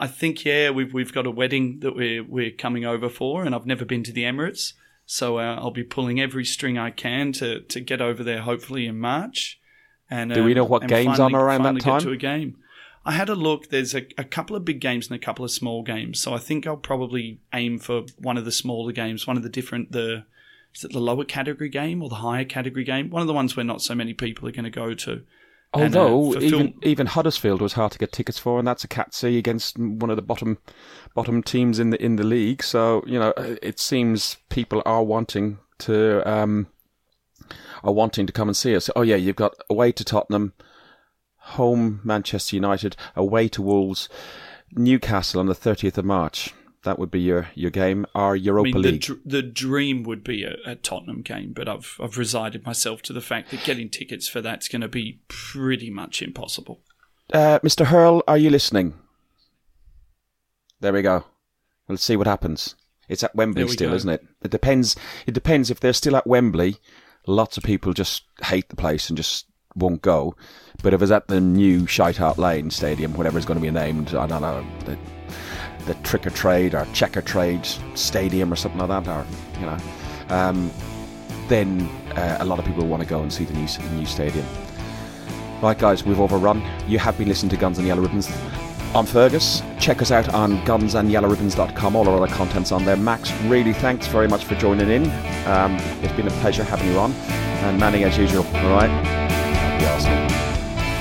[0.00, 3.54] I think yeah, we've we've got a wedding that we're we're coming over for, and
[3.54, 4.72] I've never been to the Emirates,
[5.10, 8.42] so uh, I'll be pulling every string I can to to get over there.
[8.42, 9.58] Hopefully in March.
[10.10, 12.00] And Do we know what and games finally- on around that time?
[12.02, 12.58] To a game.
[13.04, 13.70] I had a look.
[13.70, 16.38] There's a, a couple of big games and a couple of small games, so I
[16.38, 20.24] think I'll probably aim for one of the smaller games, one of the different the
[20.74, 23.08] is it the lower category game or the higher category game?
[23.08, 25.22] One of the ones where not so many people are going to go to.
[25.74, 28.88] And, uh, Although even even Huddersfield was hard to get tickets for, and that's a
[28.88, 30.58] cat C against one of the bottom
[31.14, 32.62] bottom teams in the in the league.
[32.62, 36.68] So you know, it seems people are wanting to um,
[37.84, 38.88] are wanting to come and see us.
[38.96, 40.54] Oh yeah, you've got away to Tottenham,
[41.36, 44.08] home Manchester United, away to Wolves,
[44.72, 46.54] Newcastle on the thirtieth of March.
[46.84, 48.06] That would be your, your game.
[48.14, 49.00] Our I Europa mean, the, League.
[49.00, 53.12] dr- the dream would be a, a Tottenham game, but I've I've resigned myself to
[53.12, 56.80] the fact that getting tickets for that's going to be pretty much impossible.
[57.32, 57.86] Uh, Mr.
[57.86, 58.94] Hurl, are you listening?
[60.80, 61.24] There we go.
[61.88, 62.74] Let's see what happens.
[63.08, 63.96] It's at Wembley still, go.
[63.96, 64.24] isn't it?
[64.42, 64.94] It depends.
[65.26, 66.76] It depends if they're still at Wembley.
[67.26, 70.36] Lots of people just hate the place and just won't go.
[70.82, 73.70] But if it's at the new Shite Hart Lane Stadium, whatever it's going to be
[73.70, 74.64] named, I don't know,
[75.88, 79.26] the, Trick or Trade or Checker Trade Stadium or something like that, or
[79.58, 79.78] you know,
[80.28, 80.70] um,
[81.48, 84.06] then uh, a lot of people want to go and see the new the new
[84.06, 84.46] stadium.
[85.60, 86.62] Right, guys, we've overrun.
[86.86, 88.30] You have been listening to Guns and Yellow Ribbons.
[88.94, 89.62] I'm Fergus.
[89.78, 91.96] Check us out on gunsandyellowribbons.com.
[91.96, 92.96] All our other content's on there.
[92.96, 95.04] Max, really thanks very much for joining in.
[95.46, 97.12] Um, it's been a pleasure having you on.
[97.12, 98.88] And Manny, as usual, all right?
[98.88, 100.57] Happy Arsenal.